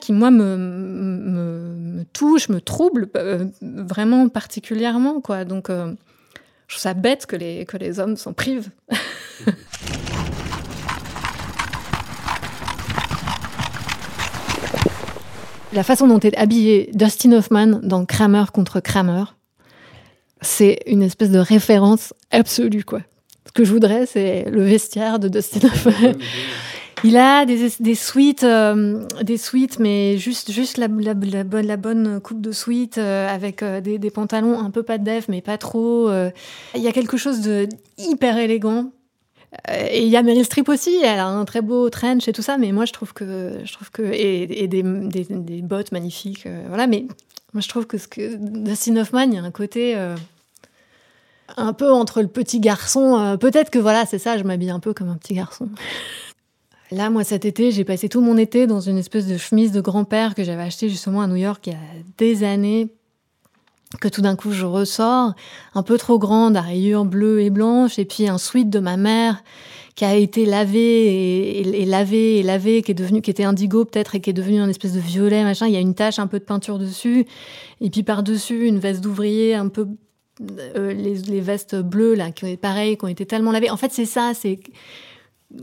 qui 0.00 0.12
moi 0.12 0.30
me, 0.30 2.04
touche, 2.12 2.50
me 2.50 2.60
trouble 2.60 3.08
euh, 3.16 3.46
vraiment 3.62 4.28
particulièrement. 4.28 5.22
Donc, 5.46 5.70
euh, 5.70 5.94
je 6.66 6.74
trouve 6.74 6.82
ça 6.82 6.94
bête 6.94 7.26
que 7.26 7.34
les, 7.34 7.64
que 7.64 7.78
les 7.78 7.98
hommes 7.98 8.16
s'en 8.16 8.34
privent. 8.34 8.70
La 15.74 15.82
façon 15.82 16.06
dont 16.08 16.18
est 16.20 16.36
habillé 16.36 16.90
Dustin 16.94 17.32
Hoffman 17.32 17.80
dans 17.82 18.06
Kramer 18.06 18.44
contre 18.52 18.80
Kramer, 18.80 19.24
c'est 20.40 20.78
une 20.86 21.02
espèce 21.02 21.30
de 21.30 21.38
référence 21.38 22.14
absolue, 22.30 22.84
quoi. 22.84 23.00
Ce 23.48 23.52
que 23.52 23.64
je 23.64 23.72
voudrais, 23.72 24.06
c'est 24.06 24.44
le 24.50 24.62
vestiaire 24.62 25.18
de 25.18 25.28
Dustin 25.28 25.66
Hoffman. 25.66 26.12
Il 27.04 27.16
a 27.16 27.46
des, 27.46 27.70
des 27.78 27.94
suites, 27.94 28.44
euh, 28.44 29.04
des 29.22 29.36
suites, 29.36 29.78
mais 29.78 30.18
juste, 30.18 30.50
juste 30.50 30.78
la, 30.78 30.88
la, 30.88 31.14
bonne, 31.14 31.66
la 31.66 31.76
bonne 31.76 32.20
coupe 32.20 32.40
de 32.40 32.52
suite 32.52 32.98
euh, 32.98 33.28
avec 33.32 33.62
euh, 33.62 33.80
des, 33.80 33.98
des, 33.98 34.10
pantalons 34.10 34.58
un 34.58 34.70
peu 34.70 34.82
pas 34.82 34.98
de 34.98 35.04
def, 35.04 35.28
mais 35.28 35.40
pas 35.40 35.58
trop. 35.58 36.10
Il 36.74 36.82
y 36.82 36.88
a 36.88 36.92
quelque 36.92 37.16
chose 37.16 37.40
de 37.40 37.68
hyper 37.98 38.36
élégant. 38.38 38.90
et 39.68 40.02
il 40.02 40.08
y 40.08 40.16
a 40.16 40.22
Meryl 40.22 40.44
Streep 40.44 40.68
aussi, 40.68 40.96
elle 41.02 41.20
a 41.20 41.26
un 41.26 41.44
très 41.44 41.62
beau 41.62 41.88
trench 41.88 42.26
et 42.26 42.32
tout 42.32 42.42
ça, 42.42 42.58
mais 42.58 42.72
moi 42.72 42.84
je 42.84 42.92
trouve 42.92 43.12
que. 43.12 43.60
Je 43.64 43.72
trouve 43.72 43.90
que 43.90 44.02
et, 44.02 44.46
des, 44.66 44.82
des, 44.82 45.26
des, 45.30 45.62
bottes 45.62 45.92
magnifiques, 45.92 46.48
voilà, 46.66 46.86
mais 46.86 47.06
moi 47.54 47.60
je 47.60 47.68
trouve 47.68 47.86
que, 47.86 47.98
ce 47.98 48.08
que 48.08 48.36
Dustin 48.36 48.96
Hoffman, 48.96 49.22
il 49.22 49.34
y 49.34 49.38
a 49.38 49.42
un 49.42 49.50
côté 49.50 49.96
un 51.56 51.72
peu 51.72 51.92
entre 51.92 52.20
le 52.20 52.28
petit 52.28 52.60
garçon. 52.60 53.18
Euh, 53.18 53.36
peut-être 53.36 53.70
que 53.70 53.78
voilà, 53.78 54.06
c'est 54.06 54.18
ça, 54.18 54.36
je 54.38 54.44
m'habille 54.44 54.70
un 54.70 54.80
peu 54.80 54.92
comme 54.92 55.08
un 55.08 55.16
petit 55.16 55.34
garçon. 55.34 55.68
Là, 56.90 57.10
moi, 57.10 57.22
cet 57.22 57.44
été, 57.44 57.70
j'ai 57.70 57.84
passé 57.84 58.08
tout 58.08 58.20
mon 58.20 58.36
été 58.38 58.66
dans 58.66 58.80
une 58.80 58.96
espèce 58.96 59.26
de 59.26 59.36
chemise 59.36 59.72
de 59.72 59.80
grand-père 59.80 60.34
que 60.34 60.42
j'avais 60.42 60.62
acheté 60.62 60.88
justement 60.88 61.20
à 61.20 61.26
New 61.26 61.36
York 61.36 61.66
il 61.66 61.72
y 61.74 61.76
a 61.76 61.78
des 62.16 62.44
années. 62.44 62.88
Que 64.00 64.08
tout 64.08 64.20
d'un 64.20 64.36
coup, 64.36 64.52
je 64.52 64.66
ressors, 64.66 65.32
un 65.74 65.82
peu 65.82 65.96
trop 65.96 66.18
grande, 66.18 66.56
à 66.58 66.60
rayures 66.60 67.06
bleues 67.06 67.40
et 67.40 67.48
blanches, 67.48 67.98
et 67.98 68.04
puis 68.04 68.28
un 68.28 68.36
sweat 68.36 68.68
de 68.68 68.80
ma 68.80 68.98
mère 68.98 69.42
qui 69.94 70.04
a 70.04 70.14
été 70.14 70.44
lavé 70.44 71.58
et, 71.58 71.84
lavé 71.86 72.38
et 72.38 72.42
lavé, 72.42 72.82
qui 72.82 72.92
est 72.92 72.94
devenu, 72.94 73.22
qui 73.22 73.30
était 73.30 73.44
indigo 73.44 73.84
peut-être 73.86 74.14
et 74.14 74.20
qui 74.20 74.30
est 74.30 74.34
devenu 74.34 74.60
un 74.60 74.68
espèce 74.68 74.92
de 74.92 75.00
violet, 75.00 75.42
machin. 75.42 75.66
Il 75.66 75.72
y 75.72 75.76
a 75.76 75.80
une 75.80 75.94
tache, 75.94 76.18
un 76.18 76.26
peu 76.26 76.38
de 76.38 76.44
peinture 76.44 76.78
dessus, 76.78 77.26
et 77.80 77.90
puis 77.90 78.02
par-dessus 78.02 78.66
une 78.66 78.78
veste 78.78 79.00
d'ouvrier 79.00 79.54
un 79.54 79.68
peu 79.68 79.88
euh, 80.40 80.92
les, 80.92 81.40
vestes 81.40 81.76
bleues, 81.76 82.14
là, 82.14 82.30
qui 82.30 82.44
ont 82.44 82.56
pareil, 82.56 82.96
qui 82.96 83.04
ont 83.04 83.08
été 83.08 83.26
tellement 83.26 83.50
lavées. 83.50 83.70
En 83.70 83.76
fait, 83.76 83.92
c'est 83.92 84.04
ça, 84.04 84.32
c'est 84.34 84.60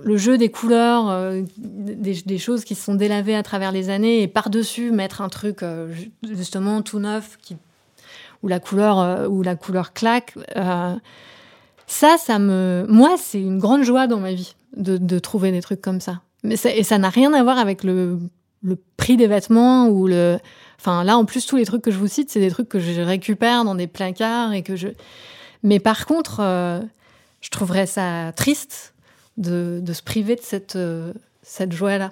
le 0.04 0.18
jeu 0.18 0.38
des 0.38 0.50
couleurs, 0.50 1.10
euh, 1.10 1.44
des, 1.58 2.38
choses 2.38 2.66
qui 2.66 2.76
se 2.76 2.84
sont 2.84 2.96
délavées 2.96 3.36
à 3.36 3.44
travers 3.44 3.72
les 3.72 3.90
années, 3.90 4.22
et 4.22 4.28
par-dessus 4.28 4.92
mettre 4.92 5.22
un 5.22 5.30
truc 5.30 5.64
euh, 5.64 5.94
justement 6.24 6.82
tout 6.82 7.00
neuf, 7.00 7.38
qui, 7.42 7.56
où, 8.44 8.48
la 8.48 8.60
couleur, 8.60 9.30
où 9.30 9.44
la 9.44 9.56
couleur 9.56 9.94
claque. 9.94 10.34
ça, 11.88 12.18
ça 12.18 12.40
me. 12.40 12.86
Moi, 12.90 13.16
c'est 13.18 13.42
une 13.42 13.60
grande 13.60 13.84
joie 13.84 14.08
dans 14.08 14.20
ma 14.20 14.34
vie 14.34 14.56
de, 14.76 15.20
trouver 15.20 15.52
des 15.52 15.62
trucs 15.62 15.82
comme 15.82 16.02
ça. 16.02 16.22
Mais 16.44 16.56
et 16.66 16.84
ça 16.84 16.98
n'a 16.98 17.10
rien 17.10 17.34
à 17.34 17.44
voir 17.44 17.58
avec 17.60 17.84
le 17.84 18.20
prix 18.98 19.16
des 19.16 19.28
vêtements 19.28 19.88
ou 19.88 20.08
le 20.08 20.38
Enfin, 20.80 21.04
là, 21.04 21.18
en 21.18 21.26
plus, 21.26 21.46
tous 21.46 21.56
les 21.56 21.66
trucs 21.66 21.82
que 21.82 21.92
je 21.92 21.98
vous 21.98 22.08
cite, 22.08 22.30
c'est 22.30 22.40
des 22.40 22.52
trucs 22.52 22.70
que 22.70 22.80
je 22.80 23.02
récupère 23.02 23.64
dans 23.64 23.76
des 23.76 23.88
placards 23.88 24.54
et 24.54 24.64
que 24.64 24.76
je. 24.76 24.90
Mais 25.64 25.80
par 25.80 26.06
contre, 26.06 26.42
euh, 26.42 26.80
je 27.42 27.50
trouverais 27.50 27.86
ça 27.86 28.32
triste 28.36 28.94
de, 29.38 29.82
se 29.92 30.04
priver 30.04 30.36
de 30.36 30.42
cette, 30.42 30.76
euh, 30.76 31.14
cette 31.42 31.72
joie-là. 31.72 32.12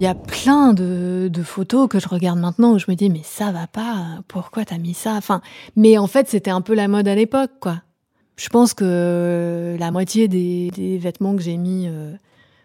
Il 0.00 0.04
y 0.04 0.06
a 0.06 0.14
plein 0.14 0.74
de, 0.74 1.30
photos 1.42 1.88
que 1.88 1.98
je 1.98 2.08
regarde 2.08 2.38
maintenant 2.38 2.74
où 2.74 2.78
je 2.78 2.86
me 2.88 2.94
dis 2.94 3.10
mais 3.10 3.22
ça 3.24 3.50
va 3.50 3.66
pas, 3.66 4.20
pourquoi 4.28 4.64
t'as 4.64 4.78
mis 4.78 4.94
ça? 4.94 5.14
Enfin, 5.14 5.40
mais 5.74 5.98
en 5.98 6.06
fait 6.06 6.28
c'était 6.28 6.50
un 6.50 6.60
peu 6.60 6.74
la 6.74 6.86
mode 6.86 7.08
à 7.08 7.16
l'époque 7.16 7.50
quoi. 7.58 7.82
Je 8.36 8.48
pense 8.48 8.74
que 8.74 9.76
la 9.80 9.90
moitié 9.90 10.28
des, 10.28 10.98
vêtements 10.98 11.34
que 11.34 11.42
j'ai 11.42 11.56
mis, 11.56 11.88
euh, 11.88 12.12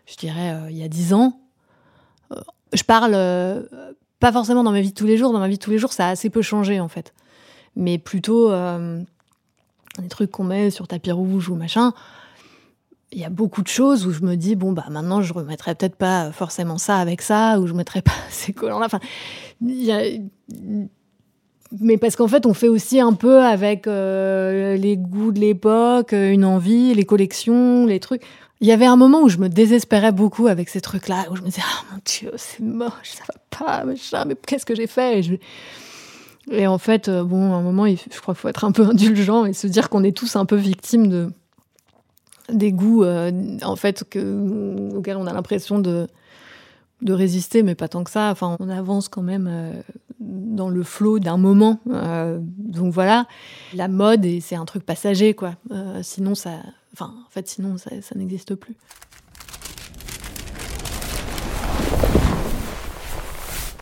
je 0.05 0.15
dirais 0.17 0.55
il 0.69 0.77
y 0.77 0.83
a 0.83 0.87
dix 0.87 1.13
ans, 1.13 1.39
je 2.73 2.83
parle 2.83 3.13
euh, 3.15 3.63
pas 4.19 4.31
forcément 4.31 4.63
dans 4.63 4.71
ma 4.71 4.81
vie 4.81 4.89
de 4.89 4.95
tous 4.95 5.05
les 5.05 5.17
jours. 5.17 5.33
Dans 5.33 5.39
ma 5.39 5.47
vie 5.47 5.57
de 5.57 5.63
tous 5.63 5.71
les 5.71 5.77
jours, 5.77 5.93
ça 5.93 6.07
a 6.07 6.09
assez 6.11 6.29
peu 6.29 6.41
changé 6.41 6.79
en 6.79 6.87
fait. 6.87 7.13
Mais 7.75 7.97
plutôt 7.97 8.51
euh, 8.51 9.01
des 9.99 10.07
trucs 10.07 10.31
qu'on 10.31 10.43
met 10.43 10.69
sur 10.69 10.87
tapis 10.87 11.11
rouge 11.11 11.49
ou 11.49 11.55
machin. 11.55 11.93
Il 13.11 13.19
y 13.19 13.25
a 13.25 13.29
beaucoup 13.29 13.61
de 13.61 13.67
choses 13.67 14.07
où 14.07 14.11
je 14.11 14.21
me 14.21 14.35
dis 14.35 14.55
bon 14.55 14.71
bah 14.71 14.85
maintenant 14.89 15.21
je 15.21 15.33
remettrai 15.33 15.75
peut-être 15.75 15.95
pas 15.95 16.31
forcément 16.31 16.79
ça 16.79 16.97
avec 16.97 17.21
ça 17.21 17.59
ou 17.59 17.67
je 17.67 17.73
mettrai 17.73 18.01
pas 18.03 18.11
ces 18.29 18.53
collants 18.53 18.79
là. 18.79 18.87
Mais 21.79 21.97
parce 21.97 22.15
qu'en 22.15 22.27
fait 22.27 22.47
on 22.47 22.55
fait 22.55 22.69
aussi 22.69 22.99
un 22.99 23.13
peu 23.13 23.43
avec 23.43 23.85
euh, 23.85 24.75
les 24.77 24.97
goûts 24.97 25.31
de 25.31 25.39
l'époque, 25.39 26.13
une 26.13 26.45
envie, 26.45 26.95
les 26.95 27.05
collections, 27.05 27.85
les 27.85 27.99
trucs. 27.99 28.23
Il 28.61 28.67
y 28.67 28.71
avait 28.71 28.85
un 28.85 28.95
moment 28.95 29.21
où 29.21 29.29
je 29.29 29.37
me 29.37 29.49
désespérais 29.49 30.11
beaucoup 30.11 30.47
avec 30.47 30.69
ces 30.69 30.79
trucs-là, 30.79 31.25
où 31.31 31.35
je 31.35 31.41
me 31.41 31.47
disais, 31.47 31.61
ah 31.65 31.83
mon 31.91 31.99
Dieu, 32.05 32.31
c'est 32.37 32.61
moche, 32.61 33.11
ça 33.15 33.23
va 33.27 33.39
pas, 33.49 33.83
machin, 33.83 34.25
mais 34.25 34.35
qu'est-ce 34.35 34.65
que 34.65 34.75
j'ai 34.75 34.87
fait? 34.87 35.21
Et, 36.51 36.67
en 36.67 36.77
fait, 36.77 37.09
euh, 37.09 37.23
bon, 37.23 37.53
à 37.53 37.57
un 37.57 37.61
moment, 37.61 37.85
je 37.87 38.21
crois 38.21 38.33
qu'il 38.33 38.41
faut 38.41 38.49
être 38.49 38.63
un 38.63 38.71
peu 38.71 38.83
indulgent 38.89 39.45
et 39.45 39.53
se 39.53 39.67
dire 39.67 39.89
qu'on 39.89 40.03
est 40.03 40.15
tous 40.15 40.35
un 40.35 40.45
peu 40.45 40.55
victimes 40.55 41.07
de, 41.07 41.31
des 42.49 42.71
goûts, 42.71 43.03
euh, 43.03 43.31
en 43.63 43.75
fait, 43.75 44.03
que, 44.09 44.95
auxquels 44.95 45.17
on 45.17 45.27
a 45.27 45.33
l'impression 45.33 45.79
de, 45.79 46.07
de 47.01 47.13
résister, 47.13 47.63
mais 47.63 47.75
pas 47.75 47.87
tant 47.87 48.03
que 48.03 48.11
ça. 48.11 48.29
Enfin, 48.31 48.55
on 48.59 48.69
avance 48.69 49.09
quand 49.09 49.23
même 49.23 49.47
euh, 49.49 49.73
dans 50.19 50.69
le 50.69 50.83
flot 50.83 51.19
d'un 51.19 51.37
moment. 51.37 51.79
donc 51.85 52.93
voilà, 52.93 53.25
la 53.73 53.89
mode, 53.89 54.25
c'est 54.39 54.55
un 54.55 54.65
truc 54.65 54.85
passager, 54.85 55.33
quoi. 55.33 55.55
sinon, 56.01 56.33
ça 56.33 56.51
Enfin, 56.93 57.13
en 57.25 57.29
fait, 57.29 57.47
sinon, 57.47 57.77
ça, 57.77 57.89
n'existe 58.15 58.55
plus. 58.55 58.75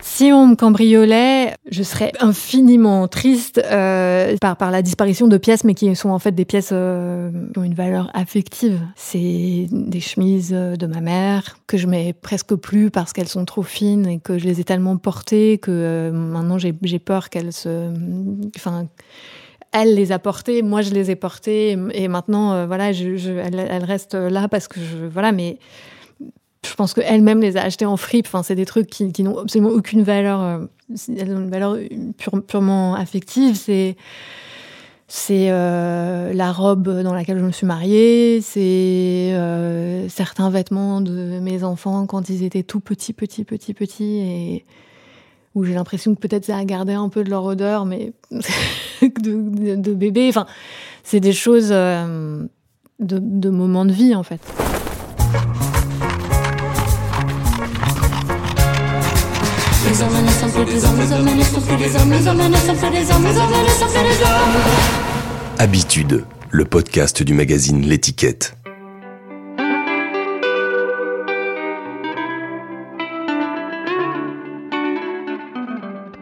Si 0.00 0.30
on 0.32 0.46
me 0.46 0.54
cambriolait, 0.54 1.54
je 1.70 1.82
serais 1.82 2.12
infiniment 2.20 3.08
triste 3.08 3.60
euh, 3.64 4.36
par, 4.40 4.70
la 4.70 4.82
disparition 4.82 5.26
de 5.26 5.36
pièces, 5.36 5.64
mais 5.64 5.74
qui 5.74 5.94
sont 5.96 6.10
en 6.10 6.18
fait 6.18 6.32
des 6.32 6.44
pièces 6.44 6.70
euh, 6.72 7.30
qui 7.52 7.58
ont 7.58 7.64
une 7.64 7.74
valeur 7.74 8.10
affective. 8.14 8.80
C'est 8.94 9.66
des 9.70 10.00
chemises 10.00 10.50
de 10.52 10.86
ma 10.86 11.00
mère 11.00 11.56
que 11.66 11.76
je 11.76 11.86
mets 11.86 12.12
presque 12.12 12.54
plus 12.54 12.90
parce 12.90 13.12
qu'elles 13.12 13.28
sont 13.28 13.44
trop 13.44 13.62
fines 13.62 14.06
et 14.06 14.20
que 14.20 14.38
je 14.38 14.44
les 14.44 14.60
ai 14.60 14.64
tellement 14.64 14.96
portées 14.96 15.58
que 15.58 15.70
euh, 15.70 16.12
maintenant 16.12 16.58
j'ai 16.58 16.98
peur 16.98 17.28
qu'elles 17.28 17.52
se, 17.52 17.90
enfin, 18.54 18.86
elle 19.72 19.94
les 19.94 20.12
a 20.12 20.18
portés, 20.18 20.62
moi 20.62 20.82
je 20.82 20.90
les 20.90 21.10
ai 21.10 21.16
portés, 21.16 21.76
et 21.92 22.08
maintenant, 22.08 22.52
euh, 22.52 22.66
voilà, 22.66 22.90
elle, 22.90 23.84
reste 23.84 24.14
là 24.14 24.46
parce 24.48 24.68
que 24.68 24.80
je, 24.80 25.06
voilà, 25.06 25.32
mais 25.32 25.58
je 26.64 26.74
pense 26.74 26.94
qu'elle-même 26.94 27.40
les 27.40 27.56
a 27.56 27.62
achetés 27.62 27.86
en 27.86 27.96
fripe. 27.96 28.26
Enfin, 28.26 28.42
c'est 28.42 28.54
des 28.54 28.66
trucs 28.66 28.88
qui, 28.88 29.22
n'ont 29.22 29.38
absolument 29.38 29.70
aucune 29.70 30.02
valeur, 30.02 30.42
euh, 30.42 30.58
elles 31.08 31.34
ont 31.34 31.40
une 31.40 31.50
valeur 31.50 31.78
purement 32.46 32.94
affective. 32.94 33.56
C'est 33.56 33.96
c'est 35.08 35.48
euh, 35.50 36.32
la 36.32 36.52
robe 36.52 37.02
dans 37.02 37.12
laquelle 37.12 37.38
je 37.38 37.44
me 37.44 37.52
suis 37.52 37.66
mariée, 37.66 38.40
c'est 38.40 39.36
certains 40.08 40.48
vêtements 40.48 41.02
de 41.02 41.38
mes 41.40 41.64
enfants 41.64 42.06
quand 42.06 42.30
ils 42.30 42.44
étaient 42.44 42.62
tout 42.62 42.80
petits, 42.80 43.12
petits, 43.12 43.44
petits, 43.44 43.74
petits, 43.74 44.20
et 44.20 44.64
où 45.54 45.64
j'ai 45.64 45.74
l'impression 45.74 46.14
que 46.14 46.20
peut-être 46.20 46.46
ça 46.46 46.56
a 46.56 46.64
gardé 46.64 46.94
un 46.94 47.10
peu 47.10 47.24
de 47.24 47.30
leur 47.30 47.44
odeur, 47.44 47.84
mais 47.84 48.12
de, 49.08 49.94
bébé. 49.94 50.28
Enfin, 50.28 50.46
c'est 51.02 51.20
des 51.20 51.32
choses 51.32 51.68
euh, 51.70 52.44
de, 53.00 53.50
moments 53.50 53.84
de 53.84 53.92
vie, 53.92 54.14
en 54.14 54.22
fait. 54.22 54.40
Habitude, 65.58 66.24
le 66.50 66.64
podcast 66.64 67.22
du 67.22 67.34
magazine 67.34 67.82
L'étiquette. 67.82 68.56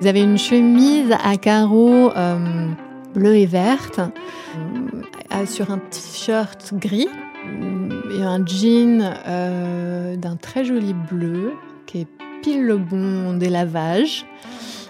Vous 0.01 0.07
avez 0.07 0.23
une 0.23 0.39
chemise 0.39 1.15
à 1.23 1.37
carreaux 1.37 2.11
euh, 2.17 2.69
bleu 3.13 3.37
et 3.37 3.45
verte, 3.45 4.01
euh, 4.01 5.45
sur 5.45 5.71
un 5.71 5.77
t-shirt 5.77 6.73
gris 6.73 7.11
euh, 7.47 8.19
et 8.19 8.23
un 8.23 8.43
jean 8.47 9.13
d'un 10.17 10.37
très 10.37 10.65
joli 10.65 10.95
bleu 10.95 11.53
qui 11.85 12.01
est 12.01 12.07
pile 12.41 12.65
le 12.65 12.79
bon 12.79 13.35
délavage. 13.35 14.25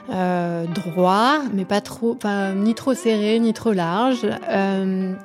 droit, 0.09 1.39
mais 1.55 1.65
pas 1.65 1.81
trop, 1.81 2.17
ni 2.55 2.77
trop 2.77 2.95
serré, 2.95 3.41
ni 3.41 3.53
trop 3.53 3.73
large. 3.73 4.23
des 4.23 5.17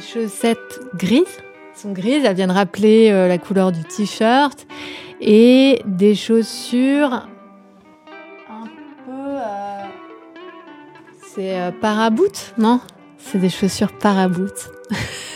chaussettes 0.00 0.80
grises, 0.96 1.38
sont 1.76 1.92
grises, 1.92 2.24
elles 2.24 2.34
viennent 2.34 2.50
rappeler 2.50 3.12
la 3.28 3.38
couleur 3.38 3.70
du 3.70 3.84
t-shirt. 3.84 4.66
Et 5.20 5.80
des 5.86 6.16
chaussures 6.16 7.28
euh, 11.62 11.70
paraboot, 11.70 12.54
non? 12.58 12.80
C'est 13.18 13.38
des 13.38 13.48
chaussures 13.48 13.92
paraboot. 13.92 14.70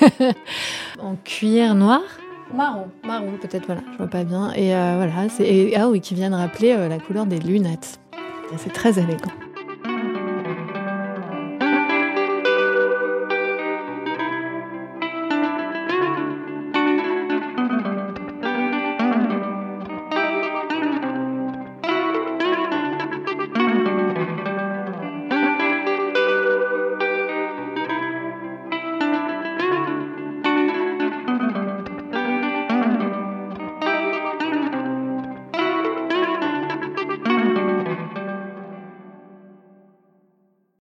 en 0.99 1.17
cuir 1.25 1.75
noir? 1.75 2.03
Marron, 2.55 2.89
marron 3.05 3.33
peut-être, 3.41 3.67
voilà, 3.67 3.83
je 3.93 3.99
vois 3.99 4.07
pas 4.07 4.25
bien. 4.25 4.53
Et 4.53 4.75
euh, 4.75 4.95
voilà, 4.97 5.29
c'est 5.29 5.75
ah 5.77 5.89
oui, 5.89 6.01
qui 6.01 6.15
viennent 6.15 6.35
rappeler 6.35 6.73
euh, 6.73 6.89
la 6.89 6.99
couleur 6.99 7.27
des 7.27 7.39
lunettes. 7.39 7.99
C'est 8.57 8.73
très 8.73 8.99
élégant. 8.99 9.33